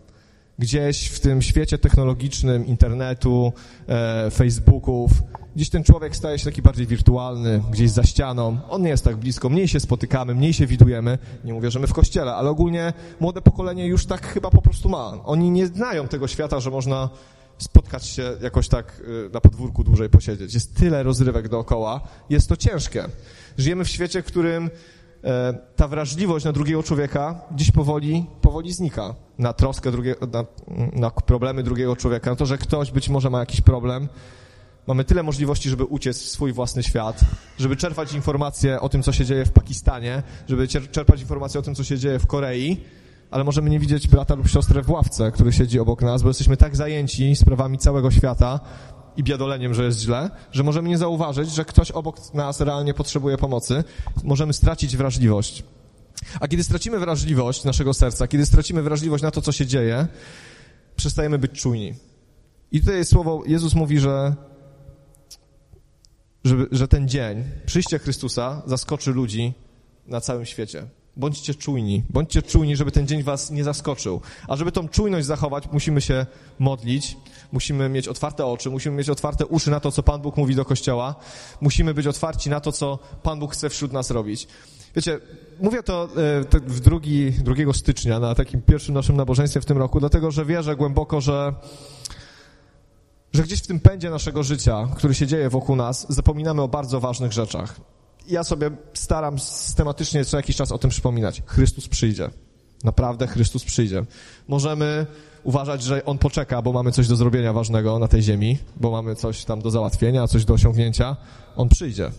Gdzieś 0.58 1.06
w 1.06 1.20
tym 1.20 1.42
świecie 1.42 1.78
technologicznym, 1.78 2.66
internetu, 2.66 3.52
e, 3.88 4.30
Facebooków, 4.30 5.10
gdzieś 5.56 5.70
ten 5.70 5.84
człowiek 5.84 6.16
staje 6.16 6.38
się 6.38 6.44
taki 6.44 6.62
bardziej 6.62 6.86
wirtualny, 6.86 7.62
gdzieś 7.70 7.90
za 7.90 8.02
ścianą. 8.02 8.58
On 8.68 8.82
nie 8.82 8.88
jest 8.88 9.04
tak 9.04 9.16
blisko, 9.16 9.48
mniej 9.48 9.68
się 9.68 9.80
spotykamy, 9.80 10.34
mniej 10.34 10.52
się 10.52 10.66
widujemy. 10.66 11.18
Nie 11.44 11.52
mówię, 11.54 11.70
że 11.70 11.78
my 11.78 11.86
w 11.86 11.92
kościele, 11.92 12.34
ale 12.34 12.50
ogólnie 12.50 12.92
młode 13.20 13.42
pokolenie 13.42 13.86
już 13.86 14.06
tak 14.06 14.26
chyba 14.26 14.50
po 14.50 14.62
prostu 14.62 14.88
ma. 14.88 15.24
Oni 15.24 15.50
nie 15.50 15.66
znają 15.66 16.08
tego 16.08 16.28
świata, 16.28 16.60
że 16.60 16.70
można 16.70 17.10
spotkać 17.58 18.06
się 18.06 18.36
jakoś 18.42 18.68
tak 18.68 19.02
y, 19.26 19.30
na 19.32 19.40
podwórku 19.40 19.84
dłużej 19.84 20.08
posiedzieć. 20.08 20.54
Jest 20.54 20.76
tyle 20.76 21.02
rozrywek 21.02 21.48
dookoła, 21.48 22.00
jest 22.30 22.48
to 22.48 22.56
ciężkie. 22.56 23.04
Żyjemy 23.58 23.84
w 23.84 23.88
świecie, 23.88 24.22
w 24.22 24.26
którym 24.26 24.70
e, 25.24 25.54
ta 25.76 25.88
wrażliwość 25.88 26.44
na 26.44 26.52
drugiego 26.52 26.82
człowieka 26.82 27.40
dziś 27.54 27.70
powoli, 27.70 28.26
powoli 28.40 28.72
znika. 28.72 29.14
Na 29.38 29.52
troskę 29.52 29.90
drugiego, 29.90 30.26
na, 30.26 30.44
na 30.92 31.10
problemy 31.10 31.62
drugiego 31.62 31.96
człowieka, 31.96 32.30
na 32.30 32.36
to, 32.36 32.46
że 32.46 32.58
ktoś 32.58 32.90
być 32.90 33.08
może 33.08 33.30
ma 33.30 33.40
jakiś 33.40 33.60
problem. 33.60 34.08
Mamy 34.86 35.04
tyle 35.04 35.22
możliwości, 35.22 35.70
żeby 35.70 35.84
uciec 35.84 36.18
w 36.18 36.28
swój 36.28 36.52
własny 36.52 36.82
świat, 36.82 37.20
żeby 37.58 37.76
czerpać 37.76 38.12
informacje 38.12 38.80
o 38.80 38.88
tym, 38.88 39.02
co 39.02 39.12
się 39.12 39.24
dzieje 39.24 39.44
w 39.44 39.52
Pakistanie, 39.52 40.22
żeby 40.48 40.68
czerpać 40.68 41.20
informacje 41.20 41.60
o 41.60 41.62
tym, 41.62 41.74
co 41.74 41.84
się 41.84 41.98
dzieje 41.98 42.18
w 42.18 42.26
Korei, 42.26 42.80
ale 43.30 43.44
możemy 43.44 43.70
nie 43.70 43.78
widzieć 43.78 44.08
brata 44.08 44.34
lub 44.34 44.48
siostrę 44.48 44.82
w 44.82 44.90
ławce, 44.90 45.32
który 45.32 45.52
siedzi 45.52 45.80
obok 45.80 46.02
nas, 46.02 46.22
bo 46.22 46.28
jesteśmy 46.28 46.56
tak 46.56 46.76
zajęci 46.76 47.36
sprawami 47.36 47.78
całego 47.78 48.10
świata 48.10 48.60
i 49.16 49.22
biadoleniem, 49.22 49.74
że 49.74 49.84
jest 49.84 50.00
źle, 50.00 50.30
że 50.52 50.62
możemy 50.62 50.88
nie 50.88 50.98
zauważyć, 50.98 51.50
że 51.50 51.64
ktoś 51.64 51.90
obok 51.90 52.34
nas 52.34 52.60
realnie 52.60 52.94
potrzebuje 52.94 53.38
pomocy. 53.38 53.84
Możemy 54.24 54.52
stracić 54.52 54.96
wrażliwość. 54.96 55.62
A 56.40 56.48
kiedy 56.48 56.64
stracimy 56.64 56.98
wrażliwość 56.98 57.64
naszego 57.64 57.94
serca, 57.94 58.28
kiedy 58.28 58.46
stracimy 58.46 58.82
wrażliwość 58.82 59.22
na 59.22 59.30
to, 59.30 59.42
co 59.42 59.52
się 59.52 59.66
dzieje, 59.66 60.06
przestajemy 60.96 61.38
być 61.38 61.52
czujni. 61.52 61.94
I 62.72 62.80
tutaj 62.80 62.96
jest 62.96 63.10
słowo, 63.10 63.42
Jezus 63.46 63.74
mówi, 63.74 63.98
że, 63.98 64.34
że, 66.44 66.56
że 66.72 66.88
ten 66.88 67.08
dzień, 67.08 67.44
przyjście 67.66 67.98
Chrystusa 67.98 68.62
zaskoczy 68.66 69.10
ludzi 69.10 69.54
na 70.06 70.20
całym 70.20 70.46
świecie. 70.46 70.86
Bądźcie 71.16 71.54
czujni, 71.54 72.02
bądźcie 72.10 72.42
czujni, 72.42 72.76
żeby 72.76 72.90
ten 72.90 73.06
dzień 73.06 73.22
was 73.22 73.50
nie 73.50 73.64
zaskoczył. 73.64 74.20
A 74.48 74.56
żeby 74.56 74.72
tą 74.72 74.88
czujność 74.88 75.26
zachować, 75.26 75.64
musimy 75.72 76.00
się 76.00 76.26
modlić, 76.58 77.16
musimy 77.52 77.88
mieć 77.88 78.08
otwarte 78.08 78.46
oczy, 78.46 78.70
musimy 78.70 78.96
mieć 78.96 79.08
otwarte 79.08 79.46
uszy 79.46 79.70
na 79.70 79.80
to, 79.80 79.92
co 79.92 80.02
Pan 80.02 80.20
Bóg 80.22 80.36
mówi 80.36 80.54
do 80.54 80.64
Kościoła, 80.64 81.14
musimy 81.60 81.94
być 81.94 82.06
otwarci 82.06 82.50
na 82.50 82.60
to, 82.60 82.72
co 82.72 82.98
Pan 83.22 83.38
Bóg 83.38 83.52
chce 83.52 83.68
wśród 83.68 83.92
nas 83.92 84.10
robić. 84.10 84.48
Wiecie, 84.96 85.20
mówię 85.60 85.82
to 85.82 86.04
e, 86.04 86.60
w 86.66 86.80
drugi, 86.80 87.32
2 87.32 87.72
stycznia, 87.72 88.20
na 88.20 88.34
takim 88.34 88.62
pierwszym 88.62 88.94
naszym 88.94 89.16
nabożeństwie 89.16 89.60
w 89.60 89.64
tym 89.64 89.78
roku, 89.78 90.00
dlatego, 90.00 90.30
że 90.30 90.44
wierzę 90.44 90.76
głęboko, 90.76 91.20
że 91.20 91.54
że 93.32 93.42
gdzieś 93.42 93.62
w 93.62 93.66
tym 93.66 93.80
pędzie 93.80 94.10
naszego 94.10 94.42
życia, 94.42 94.88
który 94.96 95.14
się 95.14 95.26
dzieje 95.26 95.50
wokół 95.50 95.76
nas, 95.76 96.06
zapominamy 96.08 96.62
o 96.62 96.68
bardzo 96.68 97.00
ważnych 97.00 97.32
rzeczach 97.32 97.80
ja 98.28 98.44
sobie 98.44 98.70
staram 98.94 99.38
systematycznie 99.38 100.24
co 100.24 100.36
jakiś 100.36 100.56
czas 100.56 100.72
o 100.72 100.78
tym 100.78 100.90
przypominać. 100.90 101.42
Chrystus 101.46 101.88
przyjdzie. 101.88 102.30
Naprawdę 102.84 103.26
Chrystus 103.26 103.64
przyjdzie. 103.64 104.04
Możemy 104.48 105.06
uważać, 105.42 105.82
że 105.82 106.04
On 106.04 106.18
poczeka, 106.18 106.62
bo 106.62 106.72
mamy 106.72 106.92
coś 106.92 107.08
do 107.08 107.16
zrobienia 107.16 107.52
ważnego 107.52 107.98
na 107.98 108.08
tej 108.08 108.22
ziemi, 108.22 108.58
bo 108.76 108.90
mamy 108.90 109.16
coś 109.16 109.44
tam 109.44 109.62
do 109.62 109.70
załatwienia, 109.70 110.26
coś 110.26 110.44
do 110.44 110.54
osiągnięcia. 110.54 111.16
On 111.56 111.68
przyjdzie. 111.68 112.10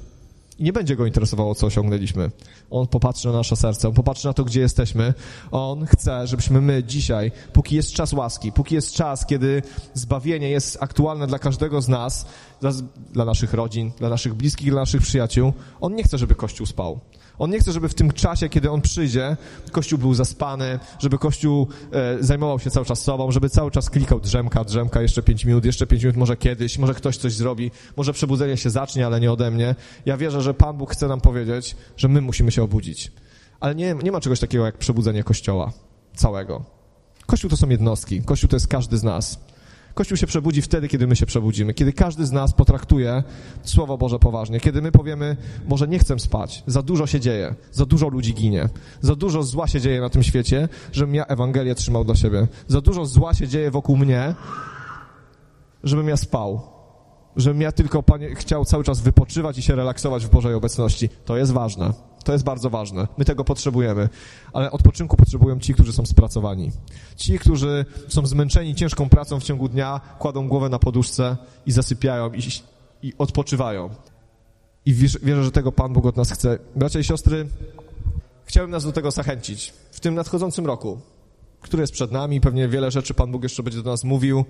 I 0.59 0.63
nie 0.63 0.73
będzie 0.73 0.95
go 0.95 1.05
interesowało, 1.05 1.55
co 1.55 1.67
osiągnęliśmy. 1.67 2.31
On 2.69 2.87
popatrzy 2.87 3.27
na 3.27 3.33
nasze 3.33 3.55
serce, 3.55 3.87
on 3.87 3.93
popatrzy 3.93 4.27
na 4.27 4.33
to, 4.33 4.43
gdzie 4.43 4.61
jesteśmy. 4.61 5.13
On 5.51 5.85
chce, 5.85 6.27
żebyśmy 6.27 6.61
my 6.61 6.83
dzisiaj, 6.83 7.31
póki 7.53 7.75
jest 7.75 7.93
czas 7.93 8.13
łaski, 8.13 8.51
póki 8.51 8.75
jest 8.75 8.93
czas, 8.93 9.25
kiedy 9.25 9.61
zbawienie 9.93 10.49
jest 10.49 10.77
aktualne 10.81 11.27
dla 11.27 11.39
każdego 11.39 11.81
z 11.81 11.87
nas, 11.87 12.25
dla, 12.61 12.71
dla 13.11 13.25
naszych 13.25 13.53
rodzin, 13.53 13.91
dla 13.97 14.09
naszych 14.09 14.33
bliskich, 14.33 14.71
dla 14.71 14.81
naszych 14.81 15.01
przyjaciół, 15.01 15.53
on 15.81 15.95
nie 15.95 16.03
chce, 16.03 16.17
żeby 16.17 16.35
Kościół 16.35 16.65
spał. 16.65 16.99
On 17.39 17.49
nie 17.49 17.59
chce, 17.59 17.71
żeby 17.71 17.89
w 17.89 17.93
tym 17.93 18.11
czasie, 18.11 18.49
kiedy 18.49 18.71
on 18.71 18.81
przyjdzie, 18.81 19.37
Kościół 19.71 19.99
był 19.99 20.13
zaspany, 20.13 20.79
żeby 20.99 21.17
Kościół 21.17 21.67
e, 21.91 22.23
zajmował 22.23 22.59
się 22.59 22.69
cały 22.71 22.85
czas 22.85 23.01
sobą, 23.01 23.31
żeby 23.31 23.49
cały 23.49 23.71
czas 23.71 23.89
klikał 23.89 24.19
drzemka, 24.19 24.63
drzemka, 24.63 25.01
jeszcze 25.01 25.23
pięć 25.23 25.45
minut, 25.45 25.65
jeszcze 25.65 25.87
pięć 25.87 26.03
minut, 26.03 26.17
może 26.17 26.37
kiedyś, 26.37 26.77
może 26.77 26.93
ktoś 26.93 27.17
coś 27.17 27.33
zrobi, 27.33 27.71
może 27.97 28.13
przebudzenie 28.13 28.57
się 28.57 28.69
zacznie, 28.69 29.05
ale 29.05 29.19
nie 29.19 29.31
ode 29.31 29.51
mnie. 29.51 29.75
Ja 30.05 30.17
wierzę, 30.17 30.41
że 30.41 30.53
Pan 30.53 30.77
Bóg 30.77 30.91
chce 30.91 31.07
nam 31.07 31.21
powiedzieć, 31.21 31.75
że 31.97 32.07
my 32.07 32.21
musimy 32.21 32.51
się 32.51 32.63
obudzić. 32.63 33.11
Ale 33.59 33.75
nie, 33.75 33.95
nie 34.03 34.11
ma 34.11 34.21
czegoś 34.21 34.39
takiego 34.39 34.65
jak 34.65 34.77
przebudzenie 34.77 35.23
Kościoła 35.23 35.71
całego. 36.15 36.63
Kościół 37.25 37.49
to 37.49 37.57
są 37.57 37.69
jednostki. 37.69 38.21
Kościół 38.21 38.49
to 38.49 38.55
jest 38.55 38.67
każdy 38.67 38.97
z 38.97 39.03
nas. 39.03 39.39
Kościół 39.93 40.17
się 40.17 40.27
przebudzi 40.27 40.61
wtedy, 40.61 40.87
kiedy 40.87 41.07
my 41.07 41.15
się 41.15 41.25
przebudzimy, 41.25 41.73
kiedy 41.73 41.93
każdy 41.93 42.25
z 42.25 42.31
nas 42.31 42.53
potraktuje 42.53 43.23
Słowo 43.63 43.97
Boże 43.97 44.19
poważnie, 44.19 44.59
kiedy 44.59 44.81
my 44.81 44.91
powiemy, 44.91 45.37
może 45.67 45.87
nie 45.87 45.99
chcę 45.99 46.19
spać, 46.19 46.63
za 46.67 46.81
dużo 46.81 47.07
się 47.07 47.19
dzieje, 47.19 47.55
za 47.71 47.85
dużo 47.85 48.07
ludzi 48.07 48.33
ginie, 48.33 48.69
za 49.01 49.15
dużo 49.15 49.43
zła 49.43 49.67
się 49.67 49.81
dzieje 49.81 50.01
na 50.01 50.09
tym 50.09 50.23
świecie, 50.23 50.69
żebym 50.91 51.15
ja 51.15 51.25
Ewangelię 51.25 51.75
trzymał 51.75 52.03
dla 52.03 52.15
siebie, 52.15 52.47
za 52.67 52.81
dużo 52.81 53.05
zła 53.05 53.33
się 53.33 53.47
dzieje 53.47 53.71
wokół 53.71 53.97
mnie, 53.97 54.35
żebym 55.83 56.07
ja 56.07 56.17
spał, 56.17 56.72
żebym 57.35 57.61
ja 57.61 57.71
tylko, 57.71 58.03
Panie, 58.03 58.35
chciał 58.35 58.65
cały 58.65 58.83
czas 58.83 59.01
wypoczywać 59.01 59.57
i 59.57 59.61
się 59.61 59.75
relaksować 59.75 60.25
w 60.25 60.29
Bożej 60.29 60.53
obecności. 60.53 61.09
To 61.25 61.37
jest 61.37 61.51
ważne. 61.51 61.93
To 62.23 62.31
jest 62.31 62.43
bardzo 62.43 62.69
ważne. 62.69 63.07
My 63.17 63.25
tego 63.25 63.43
potrzebujemy. 63.43 64.09
Ale 64.53 64.71
odpoczynku 64.71 65.17
potrzebują 65.17 65.59
ci, 65.59 65.73
którzy 65.73 65.93
są 65.93 66.05
spracowani. 66.05 66.71
Ci, 67.15 67.39
którzy 67.39 67.85
są 68.07 68.25
zmęczeni 68.25 68.75
ciężką 68.75 69.09
pracą 69.09 69.39
w 69.39 69.43
ciągu 69.43 69.69
dnia, 69.69 70.01
kładą 70.19 70.47
głowę 70.47 70.69
na 70.69 70.79
poduszce 70.79 71.37
i 71.65 71.71
zasypiają 71.71 72.33
i, 72.33 72.39
i 73.07 73.13
odpoczywają. 73.17 73.89
I 74.85 74.93
wierzę, 74.93 75.19
wierzę, 75.23 75.43
że 75.43 75.51
tego 75.51 75.71
Pan 75.71 75.93
Bóg 75.93 76.05
od 76.05 76.17
nas 76.17 76.31
chce. 76.31 76.59
Bracia 76.75 76.99
i 76.99 77.03
siostry, 77.03 77.47
chciałbym 78.45 78.71
nas 78.71 78.85
do 78.85 78.91
tego 78.91 79.11
zachęcić 79.11 79.73
w 79.91 79.99
tym 79.99 80.15
nadchodzącym 80.15 80.65
roku, 80.65 80.99
który 81.61 81.83
jest 81.83 81.93
przed 81.93 82.11
nami. 82.11 82.41
Pewnie 82.41 82.67
wiele 82.67 82.91
rzeczy 82.91 83.13
Pan 83.13 83.31
Bóg 83.31 83.43
jeszcze 83.43 83.63
będzie 83.63 83.83
do 83.83 83.89
nas 83.89 84.03
mówił 84.03 84.45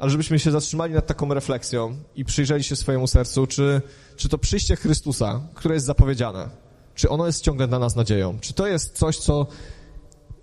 ale 0.00 0.10
żebyśmy 0.10 0.38
się 0.38 0.50
zatrzymali 0.50 0.94
nad 0.94 1.06
taką 1.06 1.34
refleksją 1.34 1.96
i 2.16 2.24
przyjrzeli 2.24 2.64
się 2.64 2.76
swojemu 2.76 3.06
sercu, 3.06 3.46
czy, 3.46 3.82
czy 4.16 4.28
to 4.28 4.38
przyjście 4.38 4.76
Chrystusa, 4.76 5.40
które 5.54 5.74
jest 5.74 5.86
zapowiedziane, 5.86 6.50
czy 6.94 7.08
ono 7.08 7.26
jest 7.26 7.44
ciągle 7.44 7.68
dla 7.68 7.78
nas 7.78 7.96
nadzieją? 7.96 8.38
Czy 8.40 8.52
to 8.52 8.66
jest 8.66 8.98
coś, 8.98 9.18
co 9.18 9.46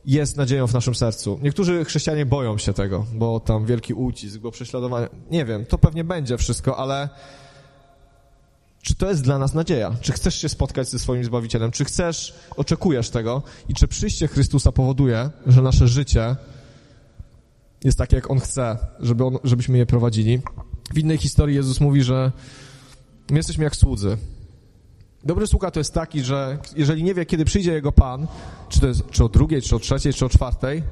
jest 0.05 0.37
nadzieją 0.37 0.67
w 0.67 0.73
naszym 0.73 0.95
sercu? 0.95 1.39
Niektórzy 1.41 1.85
chrześcijanie 1.85 2.25
boją 2.25 2.57
się 2.57 2.73
tego, 2.73 3.05
bo 3.13 3.39
tam 3.39 3.65
wielki 3.65 3.93
ucisk, 3.93 4.37
bo 4.37 4.51
prześladowanie. 4.51 5.07
Nie 5.31 5.45
wiem, 5.45 5.65
to 5.65 5.77
pewnie 5.77 6.03
będzie 6.03 6.37
wszystko, 6.37 6.77
ale 6.77 7.09
czy 8.81 8.95
to 8.95 9.09
jest 9.09 9.23
dla 9.23 9.37
nas 9.37 9.53
nadzieja? 9.53 9.95
Czy 10.01 10.11
chcesz 10.11 10.41
się 10.41 10.49
spotkać 10.49 10.89
ze 10.89 10.99
swoim 10.99 11.23
Zbawicielem? 11.23 11.71
Czy 11.71 11.85
chcesz, 11.85 12.35
oczekujesz 12.57 13.09
tego? 13.09 13.43
I 13.69 13.73
czy 13.73 13.87
przyjście 13.87 14.27
Chrystusa 14.27 14.71
powoduje, 14.71 15.29
że 15.47 15.61
nasze 15.61 15.87
życie 15.87 16.35
jest 17.83 17.97
takie, 17.97 18.15
jak 18.15 18.31
On 18.31 18.39
chce, 18.39 18.77
żeby 18.99 19.25
on, 19.25 19.37
żebyśmy 19.43 19.77
je 19.77 19.85
prowadzili. 19.85 20.41
W 20.93 20.97
innej 20.97 21.17
historii 21.17 21.55
Jezus 21.55 21.81
mówi, 21.81 22.03
że 22.03 22.31
my 23.31 23.37
jesteśmy 23.37 23.63
jak 23.63 23.75
słudzy. 23.75 24.17
Dobry 25.23 25.47
sługa 25.47 25.71
to 25.71 25.79
jest 25.79 25.93
taki, 25.93 26.21
że 26.21 26.57
jeżeli 26.75 27.03
nie 27.03 27.13
wie, 27.13 27.25
kiedy 27.25 27.45
przyjdzie 27.45 27.73
jego 27.73 27.91
Pan, 27.91 28.27
czy 28.69 28.79
to 28.79 28.87
jest 28.87 29.09
czy 29.11 29.23
o 29.23 29.29
drugiej, 29.29 29.61
czy 29.61 29.75
o 29.75 29.79
trzeciej, 29.79 30.13
czy 30.13 30.25
o 30.25 30.29
czwartej, 30.29 30.83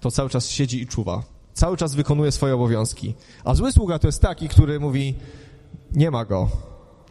to 0.00 0.10
cały 0.10 0.30
czas 0.30 0.48
siedzi 0.48 0.82
i 0.82 0.86
czuwa. 0.86 1.22
Cały 1.54 1.76
czas 1.76 1.94
wykonuje 1.94 2.32
swoje 2.32 2.54
obowiązki. 2.54 3.14
A 3.44 3.54
zły 3.54 3.72
sługa 3.72 3.98
to 3.98 4.08
jest 4.08 4.22
taki, 4.22 4.48
który 4.48 4.80
mówi, 4.80 5.14
nie 5.92 6.10
ma 6.10 6.24
go 6.24 6.48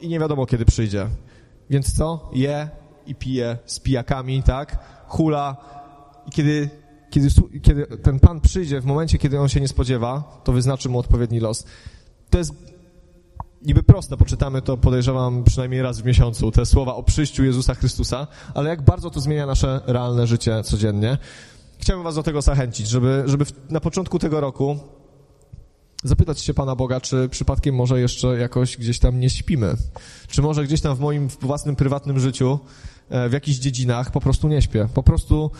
i 0.01 0.07
nie 0.07 0.19
wiadomo, 0.19 0.45
kiedy 0.45 0.65
przyjdzie. 0.65 1.07
Więc 1.69 1.97
co? 1.97 2.29
Je 2.33 2.69
i 3.05 3.15
pije 3.15 3.57
z 3.65 3.79
pijakami, 3.79 4.43
tak? 4.43 4.79
Hula 5.07 5.57
i 6.27 6.31
kiedy 6.31 6.69
kiedy, 7.17 7.59
kiedy 7.59 7.85
ten 7.85 8.19
Pan 8.19 8.41
przyjdzie 8.41 8.81
w 8.81 8.85
momencie, 8.85 9.17
kiedy 9.17 9.39
on 9.39 9.49
się 9.49 9.61
nie 9.61 9.67
spodziewa, 9.67 10.41
to 10.43 10.51
wyznaczy 10.51 10.89
mu 10.89 10.99
odpowiedni 10.99 11.39
los. 11.39 11.65
To 12.29 12.37
jest 12.37 12.53
niby 13.61 13.83
proste, 13.83 14.17
poczytamy 14.17 14.61
to, 14.61 14.77
podejrzewam, 14.77 15.43
przynajmniej 15.43 15.81
raz 15.81 16.01
w 16.01 16.05
miesiącu, 16.05 16.51
te 16.51 16.65
słowa 16.65 16.95
o 16.95 17.03
przyjściu 17.03 17.43
Jezusa 17.43 17.75
Chrystusa, 17.75 18.27
ale 18.53 18.69
jak 18.69 18.81
bardzo 18.81 19.09
to 19.09 19.19
zmienia 19.19 19.45
nasze 19.45 19.81
realne 19.87 20.27
życie 20.27 20.63
codziennie. 20.63 21.17
Chciałbym 21.79 22.03
was 22.03 22.15
do 22.15 22.23
tego 22.23 22.41
zachęcić, 22.41 22.87
żeby, 22.87 23.23
żeby 23.25 23.45
na 23.69 23.79
początku 23.79 24.19
tego 24.19 24.41
roku 24.41 24.79
zapytać 26.03 26.39
się 26.39 26.53
Pana 26.53 26.75
Boga, 26.75 27.01
czy 27.01 27.29
przypadkiem 27.29 27.75
może 27.75 28.01
jeszcze 28.01 28.37
jakoś 28.37 28.77
gdzieś 28.77 28.99
tam 28.99 29.19
nie 29.19 29.29
śpimy. 29.29 29.75
Czy 30.27 30.41
może 30.41 30.63
gdzieś 30.63 30.81
tam 30.81 30.95
w 30.95 30.99
moim 30.99 31.27
własnym, 31.41 31.75
prywatnym 31.75 32.19
życiu, 32.19 32.59
e, 33.09 33.29
w 33.29 33.33
jakichś 33.33 33.57
dziedzinach 33.57 34.11
po 34.11 34.21
prostu 34.21 34.47
nie 34.47 34.61
śpię. 34.61 34.87
Po 34.93 35.03
prostu 35.03 35.51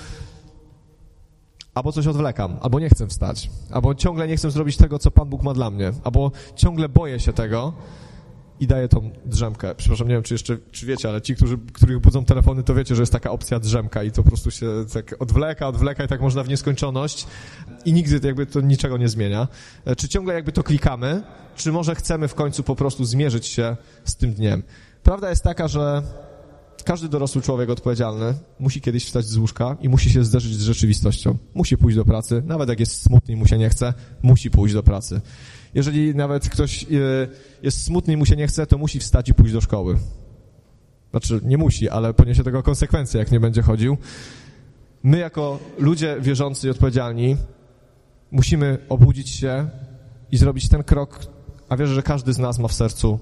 albo 1.77 1.91
coś 1.91 2.07
odwlekam, 2.07 2.57
albo 2.61 2.79
nie 2.79 2.89
chcę 2.89 3.07
wstać, 3.07 3.49
albo 3.71 3.95
ciągle 3.95 4.27
nie 4.27 4.37
chcę 4.37 4.51
zrobić 4.51 4.77
tego, 4.77 4.99
co 4.99 5.11
Pan 5.11 5.29
Bóg 5.29 5.43
ma 5.43 5.53
dla 5.53 5.71
mnie, 5.71 5.91
albo 6.03 6.31
ciągle 6.55 6.89
boję 6.89 7.19
się 7.19 7.33
tego 7.33 7.73
i 8.59 8.67
daję 8.67 8.87
tą 8.87 9.09
drzemkę. 9.25 9.75
Przepraszam, 9.75 10.07
nie 10.07 10.13
wiem, 10.13 10.23
czy 10.23 10.33
jeszcze, 10.33 10.57
czy 10.71 10.85
wiecie, 10.85 11.09
ale 11.09 11.21
ci, 11.21 11.35
którzy, 11.35 11.57
których 11.73 11.99
budzą 11.99 12.25
telefony, 12.25 12.63
to 12.63 12.75
wiecie, 12.75 12.95
że 12.95 13.01
jest 13.01 13.11
taka 13.11 13.31
opcja 13.31 13.59
drzemka 13.59 14.03
i 14.03 14.11
to 14.11 14.23
po 14.23 14.29
prostu 14.29 14.51
się 14.51 14.67
tak 14.93 15.15
odwleka, 15.19 15.67
odwleka 15.67 16.03
i 16.03 16.07
tak 16.07 16.21
można 16.21 16.43
w 16.43 16.49
nieskończoność 16.49 17.27
i 17.85 17.93
nigdy 17.93 18.27
jakby 18.27 18.45
to 18.45 18.61
niczego 18.61 18.97
nie 18.97 19.09
zmienia. 19.09 19.47
E, 19.85 19.95
czy 19.95 20.09
ciągle 20.09 20.33
jakby 20.33 20.51
to 20.51 20.63
klikamy, 20.63 21.23
czy 21.55 21.71
może 21.71 21.95
chcemy 21.95 22.27
w 22.27 22.35
końcu 22.35 22.63
po 22.63 22.75
prostu 22.75 23.05
zmierzyć 23.05 23.47
się 23.47 23.77
z 24.03 24.15
tym 24.15 24.33
dniem? 24.33 24.63
Prawda 25.03 25.29
jest 25.29 25.43
taka, 25.43 25.67
że 25.67 26.03
każdy 26.83 27.09
dorosły 27.09 27.41
człowiek 27.41 27.69
odpowiedzialny 27.69 28.33
musi 28.59 28.81
kiedyś 28.81 29.05
wstać 29.05 29.25
z 29.25 29.37
łóżka 29.37 29.77
i 29.81 29.89
musi 29.89 30.09
się 30.09 30.23
zderzyć 30.23 30.53
z 30.55 30.61
rzeczywistością. 30.61 31.37
Musi 31.53 31.77
pójść 31.77 31.97
do 31.97 32.05
pracy, 32.05 32.43
nawet 32.45 32.69
jak 32.69 32.79
jest 32.79 33.01
smutny 33.01 33.33
i 33.33 33.37
mu 33.37 33.47
się 33.47 33.57
nie 33.57 33.69
chce, 33.69 33.93
musi 34.21 34.51
pójść 34.51 34.73
do 34.73 34.83
pracy. 34.83 35.21
Jeżeli 35.73 36.15
nawet 36.15 36.49
ktoś 36.49 36.83
e, 36.83 36.87
jest 37.63 37.83
smutny 37.83 38.13
i 38.13 38.17
mu 38.17 38.25
się 38.25 38.35
nie 38.35 38.47
chce, 38.47 38.67
to 38.67 38.77
musi 38.77 38.99
wstać 38.99 39.29
i 39.29 39.33
pójść 39.33 39.53
do 39.53 39.61
szkoły. 39.61 39.97
Znaczy, 41.11 41.39
nie 41.43 41.57
musi, 41.57 41.89
ale 41.89 42.13
poniesie 42.13 42.43
tego 42.43 42.63
konsekwencje, 42.63 43.19
jak 43.19 43.31
nie 43.31 43.39
będzie 43.39 43.61
chodził. 43.61 43.97
My, 45.03 45.17
jako 45.17 45.59
ludzie 45.79 46.17
wierzący 46.21 46.67
i 46.67 46.69
odpowiedzialni, 46.69 47.37
musimy 48.31 48.77
obudzić 48.89 49.29
się 49.29 49.69
i 50.31 50.37
zrobić 50.37 50.69
ten 50.69 50.83
krok, 50.83 51.19
a 51.69 51.77
wierzę, 51.77 51.93
że 51.93 52.03
każdy 52.03 52.33
z 52.33 52.39
nas 52.39 52.59
ma 52.59 52.67
w 52.67 52.73
sercu 52.73 53.19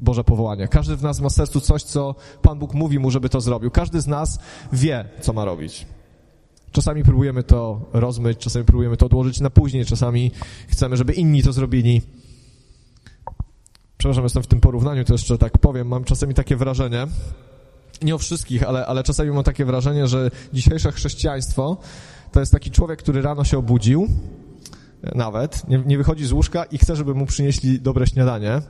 Boże 0.00 0.24
powołanie. 0.24 0.68
Każdy 0.68 0.96
z 0.96 1.02
nas 1.02 1.20
ma 1.20 1.28
w 1.28 1.32
sercu 1.32 1.60
coś, 1.60 1.82
co 1.82 2.14
Pan 2.42 2.58
Bóg 2.58 2.74
mówi 2.74 2.98
mu, 2.98 3.10
żeby 3.10 3.28
to 3.28 3.40
zrobił. 3.40 3.70
Każdy 3.70 4.00
z 4.00 4.06
nas 4.06 4.38
wie, 4.72 5.08
co 5.20 5.32
ma 5.32 5.44
robić. 5.44 5.86
Czasami 6.72 7.02
próbujemy 7.02 7.42
to 7.42 7.80
rozmyć, 7.92 8.38
czasami 8.38 8.64
próbujemy 8.64 8.96
to 8.96 9.06
odłożyć 9.06 9.40
na 9.40 9.50
później, 9.50 9.84
czasami 9.84 10.30
chcemy, 10.68 10.96
żeby 10.96 11.12
inni 11.12 11.42
to 11.42 11.52
zrobili. 11.52 12.02
Przepraszam, 13.98 14.24
jestem 14.24 14.42
w 14.42 14.46
tym 14.46 14.60
porównaniu, 14.60 15.04
to 15.04 15.14
jeszcze 15.14 15.38
tak 15.38 15.58
powiem. 15.58 15.88
Mam 15.88 16.04
czasami 16.04 16.34
takie 16.34 16.56
wrażenie, 16.56 17.06
nie 18.02 18.14
o 18.14 18.18
wszystkich, 18.18 18.62
ale, 18.62 18.86
ale 18.86 19.02
czasami 19.02 19.30
mam 19.30 19.44
takie 19.44 19.64
wrażenie, 19.64 20.06
że 20.06 20.30
dzisiejsze 20.52 20.92
chrześcijaństwo 20.92 21.76
to 22.32 22.40
jest 22.40 22.52
taki 22.52 22.70
człowiek, 22.70 22.98
który 22.98 23.22
rano 23.22 23.44
się 23.44 23.58
obudził, 23.58 24.08
nawet, 25.14 25.68
nie, 25.68 25.82
nie 25.86 25.98
wychodzi 25.98 26.26
z 26.26 26.32
łóżka 26.32 26.64
i 26.64 26.78
chce, 26.78 26.96
żeby 26.96 27.14
mu 27.14 27.26
przynieśli 27.26 27.80
dobre 27.80 28.06
śniadanie 28.06 28.62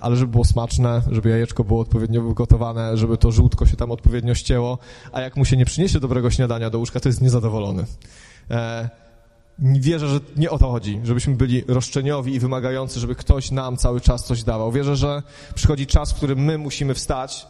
ale 0.00 0.16
żeby 0.16 0.32
było 0.32 0.44
smaczne, 0.44 1.02
żeby 1.10 1.28
jajeczko 1.28 1.64
było 1.64 1.80
odpowiednio 1.80 2.22
wygotowane, 2.22 2.96
żeby 2.96 3.18
to 3.18 3.32
żółtko 3.32 3.66
się 3.66 3.76
tam 3.76 3.90
odpowiednio 3.90 4.34
ścięło, 4.34 4.78
a 5.12 5.20
jak 5.20 5.36
mu 5.36 5.44
się 5.44 5.56
nie 5.56 5.64
przyniesie 5.64 6.00
dobrego 6.00 6.30
śniadania 6.30 6.70
do 6.70 6.78
łóżka, 6.78 7.00
to 7.00 7.08
jest 7.08 7.20
niezadowolony. 7.20 7.84
E, 8.50 8.90
wierzę, 9.58 10.08
że 10.08 10.20
nie 10.36 10.50
o 10.50 10.58
to 10.58 10.70
chodzi, 10.70 11.00
żebyśmy 11.04 11.34
byli 11.34 11.64
roszczeniowi 11.68 12.34
i 12.34 12.40
wymagający, 12.40 13.00
żeby 13.00 13.14
ktoś 13.14 13.50
nam 13.50 13.76
cały 13.76 14.00
czas 14.00 14.24
coś 14.24 14.42
dawał. 14.42 14.72
Wierzę, 14.72 14.96
że 14.96 15.22
przychodzi 15.54 15.86
czas, 15.86 16.12
w 16.12 16.14
którym 16.14 16.38
my 16.38 16.58
musimy 16.58 16.94
wstać 16.94 17.46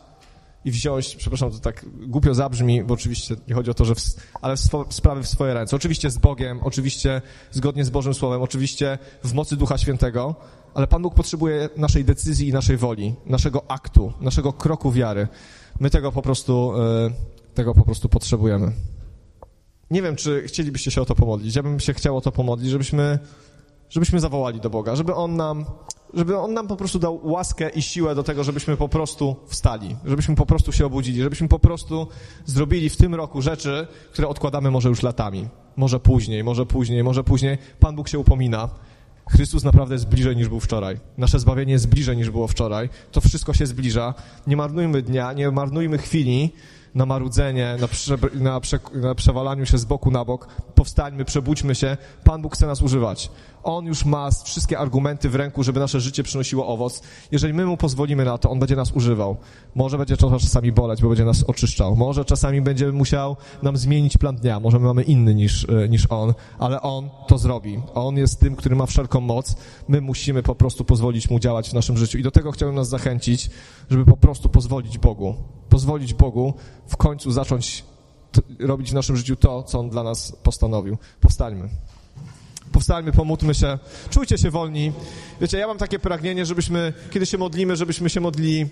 i 0.65 0.71
wziąć, 0.71 1.17
przepraszam, 1.17 1.51
to 1.51 1.59
tak 1.59 1.87
głupio 2.07 2.35
zabrzmi, 2.35 2.85
bo 2.85 2.95
oczywiście 2.95 3.37
nie 3.49 3.55
chodzi 3.55 3.71
o 3.71 3.75
to, 3.75 3.85
że, 3.85 3.95
w, 3.95 4.01
ale 4.43 4.57
w 4.57 4.61
swo, 4.61 4.87
sprawy 4.89 5.23
w 5.23 5.29
swoje 5.29 5.55
ręce. 5.55 5.77
Oczywiście 5.77 6.11
z 6.11 6.19
Bogiem, 6.19 6.61
oczywiście 6.63 7.23
zgodnie 7.51 7.85
z 7.85 7.91
Bożym 7.91 8.15
Słowem, 8.15 8.43
oczywiście 8.43 8.99
w 9.25 9.35
mocy 9.35 9.57
Ducha 9.57 9.79
Świętego, 9.79 10.35
ale 10.75 10.87
Pan 10.87 11.03
Bóg 11.03 11.15
potrzebuje 11.15 11.69
naszej 11.77 12.05
decyzji 12.05 12.49
i 12.49 12.53
naszej 12.53 12.77
woli, 12.77 13.15
naszego 13.27 13.71
aktu, 13.71 14.13
naszego 14.21 14.53
kroku 14.53 14.93
wiary. 14.93 15.29
My 15.81 15.91
tego 15.91 16.13
po 16.13 16.23
prostu, 16.23 16.73
e, 17.07 17.55
tego 17.55 17.75
po 17.75 17.85
prostu 17.85 18.09
potrzebujemy. 18.09 18.73
Nie 19.91 20.03
wiem, 20.03 20.17
czy 20.17 20.43
chcielibyście 20.47 20.91
się 20.91 21.03
o 21.03 21.05
to 21.05 21.15
pomodlić. 21.15 21.57
Ja 21.57 21.63
bym 21.63 21.81
się 21.81 21.95
chciał 21.95 22.17
o 22.17 22.21
to 22.21 22.33
pomodlić, 22.33 22.71
żebyśmy, 22.71 23.19
żebyśmy 23.91 24.21
zawołali 24.21 24.61
do 24.61 24.71
Boga, 24.71 24.97
żeby 24.97 25.15
On 25.15 25.37
nam, 25.37 25.65
żeby 26.15 26.39
On 26.39 26.55
nam 26.55 26.69
po 26.69 26.77
prostu 26.77 26.99
dał 26.99 27.21
łaskę 27.23 27.69
i 27.69 27.83
siłę 27.83 28.15
do 28.15 28.23
tego, 28.23 28.45
żebyśmy 28.45 28.77
po 28.77 28.89
prostu 28.89 29.37
wstali, 29.47 29.97
żebyśmy 30.05 30.37
po 30.37 30.47
prostu 30.47 30.73
się 30.73 30.87
obudzili, 30.87 31.23
żebyśmy 31.23 31.49
po 31.49 31.59
prostu 31.59 32.07
zrobili 32.45 32.91
w 32.91 32.97
tym 32.97 33.15
roku 33.15 33.43
rzeczy, 33.43 33.87
które 34.13 34.29
odkładamy 34.29 34.71
może 34.71 34.89
już 34.89 35.03
latami. 35.03 35.49
Może 35.77 36.01
później, 36.01 36.45
może 36.45 36.67
później, 36.67 37.05
może 37.05 37.25
później. 37.25 37.59
Pan 37.81 37.97
Bóg 37.97 38.09
się 38.09 38.19
upomina. 38.19 38.69
Chrystus 39.31 39.65
naprawdę 39.65 39.95
jest 39.95 40.09
bliżej 40.09 40.37
niż 40.37 40.49
był 40.49 40.61
wczoraj. 40.61 40.97
Nasze 41.19 41.39
zbawienie 41.39 41.73
jest 41.73 41.89
bliżej 41.89 42.17
niż 42.17 42.31
było 42.31 42.49
wczoraj. 42.49 42.89
To 43.13 43.21
wszystko 43.21 43.55
się 43.55 43.67
zbliża. 43.67 44.15
Nie 44.47 44.57
marnujmy 44.57 45.03
dnia, 45.03 45.33
nie 45.33 45.51
marnujmy 45.51 45.99
chwili 45.99 46.53
na 46.95 47.07
marudzenie, 47.07 47.77
na, 47.81 47.89
prze, 47.89 48.19
na, 48.35 48.61
prze, 48.61 48.79
na 48.95 49.15
przewalaniu 49.15 49.67
się 49.67 49.79
z 49.79 49.85
boku 49.85 50.11
na 50.11 50.25
bok. 50.25 50.47
Powstańmy, 50.75 51.25
przebudźmy 51.25 51.75
się. 51.75 51.97
Pan 52.25 52.43
Bóg 52.43 52.55
chce 52.55 52.67
nas 52.67 52.83
używać. 52.83 53.31
On 53.63 53.87
już 53.87 54.05
ma 54.05 54.31
wszystkie 54.45 54.79
argumenty 54.79 55.29
w 55.29 55.35
ręku, 55.35 55.63
żeby 55.63 55.81
nasze 55.81 56.01
życie 56.01 56.23
przynosiło 56.23 56.67
owoc. 56.67 57.03
Jeżeli 57.33 57.55
my 57.55 57.67
mu 57.67 57.77
pozwolimy 57.77 58.25
na 58.25 58.39
to, 58.39 58.51
on 58.51 58.59
będzie 58.59 58.77
nas 58.77 58.93
używał. 58.93 59.37
Może 59.75 59.99
będzie 59.99 60.17
czasami 60.17 60.73
boleć, 60.73 61.03
bo 61.03 61.09
będzie 61.09 61.25
nas 61.25 61.43
oczyszczał. 61.43 61.97
Może 61.97 62.25
czasami 62.25 62.61
będzie 62.61 62.93
musiał 62.93 63.37
nam 63.63 63.77
zmienić 63.77 64.19
plan 64.19 64.37
dnia. 64.37 64.61
Może 64.61 64.79
my 64.79 64.87
mamy 64.87 65.03
inny 65.03 65.35
niż, 65.35 65.67
e, 65.69 65.89
niż 65.89 66.07
on, 66.11 66.35
ale 66.59 66.83
on 66.83 67.11
to 67.29 67.39
zrobi. 67.39 67.81
On 67.95 68.17
jest 68.17 68.41
tym, 68.41 68.57
który 68.57 68.77
ma 68.77 68.87
wszelką 68.87 69.21
moc. 69.21 69.57
My 69.89 70.01
musimy 70.01 70.43
po 70.43 70.55
prostu 70.55 70.85
pozwolić 70.85 71.31
mu 71.31 71.39
działać 71.39 71.71
w 71.71 71.73
naszym 71.73 71.97
życiu. 71.97 72.19
I 72.19 72.23
do 72.23 72.31
tego 72.31 72.53
chciałbym 72.53 72.77
nas 72.77 72.89
zachęcić, 72.89 73.51
żeby 73.91 74.05
po 74.05 74.17
prostu 74.17 74.49
pozwolić 74.49 74.99
Bogu. 74.99 75.35
Pozwolić 75.69 76.15
Bogu 76.15 76.55
w 76.91 76.97
końcu 76.97 77.31
zacząć 77.31 77.85
robić 78.59 78.91
w 78.91 78.95
naszym 78.95 79.17
życiu 79.17 79.37
to, 79.37 79.63
co 79.63 79.79
On 79.81 79.91
dla 79.91 80.03
nas 80.03 80.37
postanowił. 80.43 80.99
Powstańmy. 81.21 81.69
Powstańmy, 82.73 83.13
pomódlmy 83.13 83.55
się, 83.55 83.79
czujcie 84.11 84.39
się 84.39 84.51
wolni. 84.51 84.93
Wiecie, 85.41 85.59
ja 85.59 85.67
mam 85.67 85.79
takie 85.79 85.99
pragnienie, 85.99 86.47
żebyśmy, 86.47 86.93
kiedy 87.11 87.27
się 87.27 87.39
modlimy, 87.39 87.77
żebyśmy 87.77 88.11
się 88.11 88.21
modlili 88.21 88.67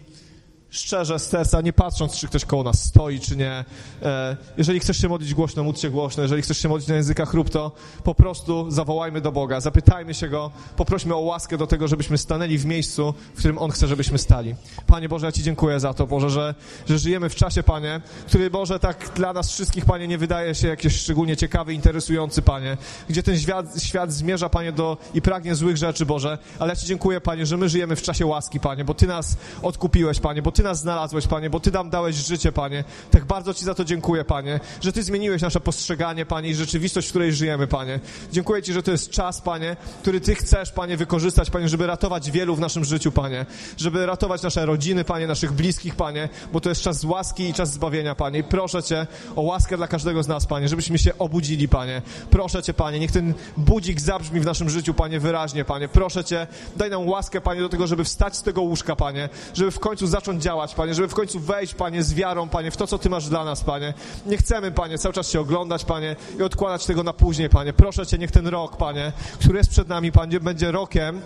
szczerze 0.70 1.18
z 1.18 1.26
serca, 1.26 1.60
nie 1.60 1.72
patrząc, 1.72 2.16
czy 2.16 2.28
ktoś 2.28 2.44
koło 2.44 2.62
nas 2.62 2.84
stoi, 2.84 3.20
czy 3.20 3.36
nie. 3.36 3.64
E, 4.02 4.36
jeżeli 4.56 4.80
chcesz 4.80 4.96
się 4.96 5.08
modlić 5.08 5.34
głośno, 5.34 5.64
módl 5.64 5.78
się 5.78 5.90
głośno. 5.90 6.22
Jeżeli 6.22 6.42
chcesz 6.42 6.58
się 6.58 6.68
modlić 6.68 6.88
na 6.88 6.94
językach 6.94 7.34
rób 7.34 7.50
to 7.50 7.72
po 8.04 8.14
prostu 8.14 8.70
zawołajmy 8.70 9.20
do 9.20 9.32
Boga, 9.32 9.60
zapytajmy 9.60 10.14
się 10.14 10.28
Go, 10.28 10.50
poprośmy 10.76 11.14
o 11.14 11.18
łaskę 11.18 11.58
do 11.58 11.66
tego, 11.66 11.88
żebyśmy 11.88 12.18
stanęli 12.18 12.58
w 12.58 12.66
miejscu, 12.66 13.14
w 13.34 13.38
którym 13.38 13.58
On 13.58 13.70
chce, 13.70 13.86
żebyśmy 13.86 14.18
stali. 14.18 14.54
Panie 14.86 15.08
Boże, 15.08 15.26
ja 15.26 15.32
Ci 15.32 15.42
dziękuję 15.42 15.80
za 15.80 15.94
to, 15.94 16.06
Boże, 16.06 16.30
że, 16.30 16.54
że 16.88 16.98
żyjemy 16.98 17.28
w 17.28 17.34
czasie, 17.34 17.62
Panie, 17.62 18.00
który, 18.26 18.50
Boże, 18.50 18.78
tak 18.78 19.10
dla 19.14 19.32
nas 19.32 19.52
wszystkich, 19.52 19.84
Panie, 19.84 20.08
nie 20.08 20.18
wydaje 20.18 20.54
się 20.54 20.68
jakiś 20.68 20.96
szczególnie 20.96 21.36
ciekawy, 21.36 21.74
interesujący, 21.74 22.42
Panie, 22.42 22.76
gdzie 23.08 23.22
ten 23.22 23.38
świat, 23.38 23.82
świat 23.82 24.12
zmierza, 24.12 24.48
Panie, 24.48 24.72
do 24.72 24.96
i 25.14 25.22
pragnie 25.22 25.54
złych 25.54 25.76
rzeczy, 25.76 26.06
Boże, 26.06 26.38
ale 26.58 26.72
ja 26.72 26.76
Ci 26.76 26.86
dziękuję, 26.86 27.20
Panie, 27.20 27.46
że 27.46 27.56
my 27.56 27.68
żyjemy 27.68 27.96
w 27.96 28.02
czasie 28.02 28.26
łaski, 28.26 28.60
Panie, 28.60 28.84
bo 28.84 28.94
Ty 28.94 29.06
nas 29.06 29.36
odkupiłeś, 29.62 30.20
Panie, 30.20 30.42
bo 30.42 30.52
Ty 30.58 30.64
nas 30.64 30.80
znalazłeś, 30.80 31.26
Panie, 31.26 31.50
bo 31.50 31.60
Ty 31.60 31.70
nam 31.70 31.90
dałeś 31.90 32.16
życie, 32.16 32.52
Panie. 32.52 32.84
Tak 33.10 33.24
bardzo 33.24 33.54
Ci 33.54 33.64
za 33.64 33.74
to 33.74 33.84
dziękuję, 33.84 34.24
Panie, 34.24 34.60
że 34.80 34.92
Ty 34.92 35.02
zmieniłeś 35.02 35.42
nasze 35.42 35.60
postrzeganie, 35.60 36.26
Panie, 36.26 36.50
i 36.50 36.54
rzeczywistość, 36.54 37.06
w 37.06 37.10
której 37.10 37.32
żyjemy, 37.32 37.66
Panie. 37.66 38.00
Dziękuję 38.32 38.62
Ci, 38.62 38.72
że 38.72 38.82
to 38.82 38.90
jest 38.90 39.10
czas, 39.10 39.40
Panie, 39.40 39.76
który 40.02 40.20
Ty 40.20 40.34
chcesz, 40.34 40.70
Panie, 40.70 40.96
wykorzystać, 40.96 41.50
Panie, 41.50 41.68
żeby 41.68 41.86
ratować 41.86 42.30
wielu 42.30 42.56
w 42.56 42.60
naszym 42.60 42.84
życiu, 42.84 43.12
Panie. 43.12 43.46
Żeby 43.76 44.06
ratować 44.06 44.42
nasze 44.42 44.66
rodziny, 44.66 45.04
Panie, 45.04 45.26
naszych 45.26 45.52
bliskich, 45.52 45.94
Panie, 45.94 46.28
bo 46.52 46.60
to 46.60 46.68
jest 46.68 46.82
czas 46.82 47.04
łaski 47.04 47.48
i 47.48 47.54
czas 47.54 47.72
zbawienia, 47.72 48.14
Panie. 48.14 48.38
I 48.38 48.44
proszę 48.44 48.82
Cię 48.82 49.06
o 49.36 49.42
łaskę 49.42 49.76
dla 49.76 49.88
każdego 49.88 50.22
z 50.22 50.28
nas, 50.28 50.46
Panie, 50.46 50.68
żebyśmy 50.68 50.98
się 50.98 51.18
obudzili, 51.18 51.68
Panie. 51.68 52.02
Proszę 52.30 52.62
Cię, 52.62 52.74
Panie, 52.74 52.98
niech 53.00 53.12
ten 53.12 53.34
budzik 53.56 54.00
zabrzmi 54.00 54.40
w 54.40 54.44
naszym 54.44 54.70
życiu, 54.70 54.94
Panie, 54.94 55.20
wyraźnie, 55.20 55.64
Panie. 55.64 55.88
Proszę 55.88 56.24
Cię, 56.24 56.46
daj 56.76 56.90
nam 56.90 57.08
łaskę, 57.08 57.40
Panie, 57.40 57.60
do 57.60 57.68
tego, 57.68 57.86
żeby 57.86 58.04
wstać 58.04 58.36
z 58.36 58.42
tego 58.42 58.62
łóżka, 58.62 58.96
Panie, 58.96 59.28
żeby 59.54 59.70
w 59.70 59.78
końcu 59.80 60.06
zacząć 60.06 60.47
działać, 60.48 60.74
Panie, 60.74 60.94
żeby 60.94 61.08
w 61.08 61.14
końcu 61.14 61.40
wejść, 61.40 61.74
Panie, 61.74 62.02
z 62.02 62.14
wiarą, 62.14 62.48
Panie, 62.48 62.70
w 62.70 62.76
to, 62.76 62.86
co 62.86 62.98
Ty 62.98 63.10
masz 63.10 63.28
dla 63.28 63.44
nas, 63.44 63.64
Panie. 63.64 63.94
Nie 64.26 64.36
chcemy, 64.36 64.72
Panie, 64.72 64.98
cały 64.98 65.12
czas 65.12 65.30
się 65.30 65.40
oglądać, 65.40 65.84
Panie, 65.84 66.16
i 66.38 66.42
odkładać 66.42 66.86
tego 66.86 67.02
na 67.02 67.12
później, 67.12 67.48
Panie. 67.48 67.72
Proszę 67.72 68.06
Cię, 68.06 68.18
niech 68.18 68.30
ten 68.30 68.46
rok, 68.46 68.76
Panie, 68.76 69.12
który 69.40 69.58
jest 69.58 69.70
przed 69.70 69.88
nami, 69.88 70.12
Panie, 70.12 70.40
będzie 70.40 70.72
rokiem, 70.72 71.20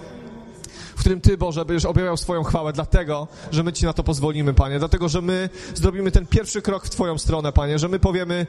w 0.96 1.00
którym 1.00 1.20
Ty, 1.20 1.38
Boże, 1.38 1.64
będziesz 1.64 1.85
objawiał 1.85 2.16
swoją 2.16 2.42
chwałę, 2.42 2.72
dlatego, 2.72 3.28
że 3.52 3.62
my 3.62 3.72
Ci 3.72 3.85
na 3.85 3.92
to 3.92 4.02
pozwolimy, 4.02 4.54
Panie, 4.54 4.78
dlatego, 4.78 5.08
że 5.08 5.22
my 5.22 5.48
zrobimy 5.74 6.11
ten 6.11 6.26
pierwszy 6.26 6.62
krok 6.62 6.85
w 6.85 6.90
Twoją 6.90 7.18
stronę, 7.18 7.52
Panie, 7.52 7.78
że 7.78 7.88
my 7.88 7.98
powiemy, 7.98 8.46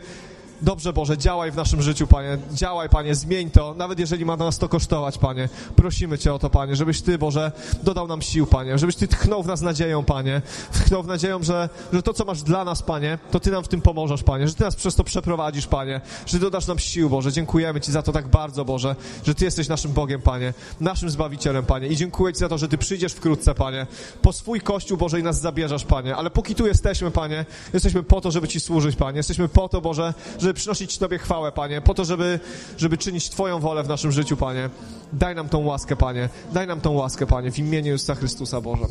Dobrze, 0.63 0.93
Boże, 0.93 1.17
działaj 1.17 1.51
w 1.51 1.55
naszym 1.55 1.81
życiu, 1.81 2.07
Panie. 2.07 2.37
Działaj, 2.53 2.89
Panie, 2.89 3.15
zmień 3.15 3.51
to, 3.51 3.73
nawet 3.73 3.99
jeżeli 3.99 4.25
ma 4.25 4.37
nas 4.37 4.57
to 4.57 4.69
kosztować, 4.69 5.17
Panie. 5.17 5.49
Prosimy 5.75 6.17
Cię 6.17 6.33
o 6.33 6.39
to, 6.39 6.49
Panie, 6.49 6.75
żebyś 6.75 7.01
Ty, 7.01 7.17
Boże, 7.17 7.51
dodał 7.83 8.07
nam 8.07 8.21
sił, 8.21 8.47
Panie, 8.47 8.77
żebyś 8.77 8.95
Ty 8.95 9.07
tchnął 9.07 9.43
w 9.43 9.47
nas 9.47 9.61
nadzieją, 9.61 10.03
Panie. 10.03 10.41
Tchnął 10.73 11.03
w 11.03 11.07
nadzieją, 11.07 11.43
że, 11.43 11.69
że 11.93 12.03
to, 12.03 12.13
co 12.13 12.25
masz 12.25 12.43
dla 12.43 12.63
nas, 12.63 12.83
Panie, 12.83 13.17
to 13.31 13.39
Ty 13.39 13.51
nam 13.51 13.63
w 13.63 13.67
tym 13.67 13.81
pomożesz, 13.81 14.23
Panie, 14.23 14.47
że 14.47 14.53
Ty 14.53 14.63
nas 14.63 14.75
przez 14.75 14.95
to 14.95 15.03
przeprowadzisz, 15.03 15.67
Panie, 15.67 16.01
że 16.25 16.39
dodasz 16.39 16.67
nam 16.67 16.79
sił, 16.79 17.09
Boże. 17.09 17.31
Dziękujemy 17.31 17.81
Ci 17.81 17.91
za 17.91 18.01
to 18.01 18.11
tak 18.11 18.27
bardzo, 18.27 18.65
Boże, 18.65 18.95
że 19.25 19.35
Ty 19.35 19.45
jesteś 19.45 19.67
naszym 19.67 19.91
Bogiem, 19.91 20.21
Panie, 20.21 20.53
naszym 20.79 21.09
Zbawicielem, 21.09 21.65
Panie. 21.65 21.87
I 21.87 21.95
dziękuję 21.95 22.33
Ci 22.33 22.39
za 22.39 22.49
to, 22.49 22.57
że 22.57 22.67
Ty 22.67 22.77
przyjdziesz 22.77 23.13
wkrótce, 23.13 23.55
Panie, 23.55 23.87
po 24.21 24.33
swój 24.33 24.61
Kościół, 24.61 24.97
Boże, 24.97 25.19
i 25.19 25.23
nas 25.23 25.41
zabierzesz, 25.41 25.83
Panie. 25.83 26.15
Ale 26.15 26.29
póki 26.29 26.55
tu 26.55 26.67
jesteśmy, 26.67 27.11
Panie, 27.11 27.45
jesteśmy 27.73 28.03
po 28.03 28.21
to, 28.21 28.31
żeby 28.31 28.47
Ci 28.47 28.59
służyć, 28.59 28.95
Panie. 28.95 29.17
Jesteśmy 29.17 29.49
po 29.49 29.69
to, 29.69 29.81
Boże, 29.81 30.13
żeby 30.53 30.59
przynosić 30.59 30.97
Tobie 30.97 31.17
chwałę, 31.17 31.51
Panie. 31.51 31.81
Po 31.81 31.93
to, 31.93 32.05
żeby, 32.05 32.39
żeby 32.77 32.97
czynić 32.97 33.29
Twoją 33.29 33.59
wolę 33.59 33.83
w 33.83 33.87
naszym 33.87 34.11
życiu, 34.11 34.37
Panie. 34.37 34.69
Daj 35.13 35.35
nam 35.35 35.49
tą 35.49 35.65
łaskę, 35.65 35.95
Panie. 35.95 36.29
Daj 36.53 36.67
nam 36.67 36.81
tą 36.81 36.93
łaskę, 36.93 37.25
Panie, 37.25 37.51
w 37.51 37.59
imieniu 37.59 37.91
Jezusa 37.91 38.15
Chrystusa, 38.15 38.61
Boże. 38.61 38.85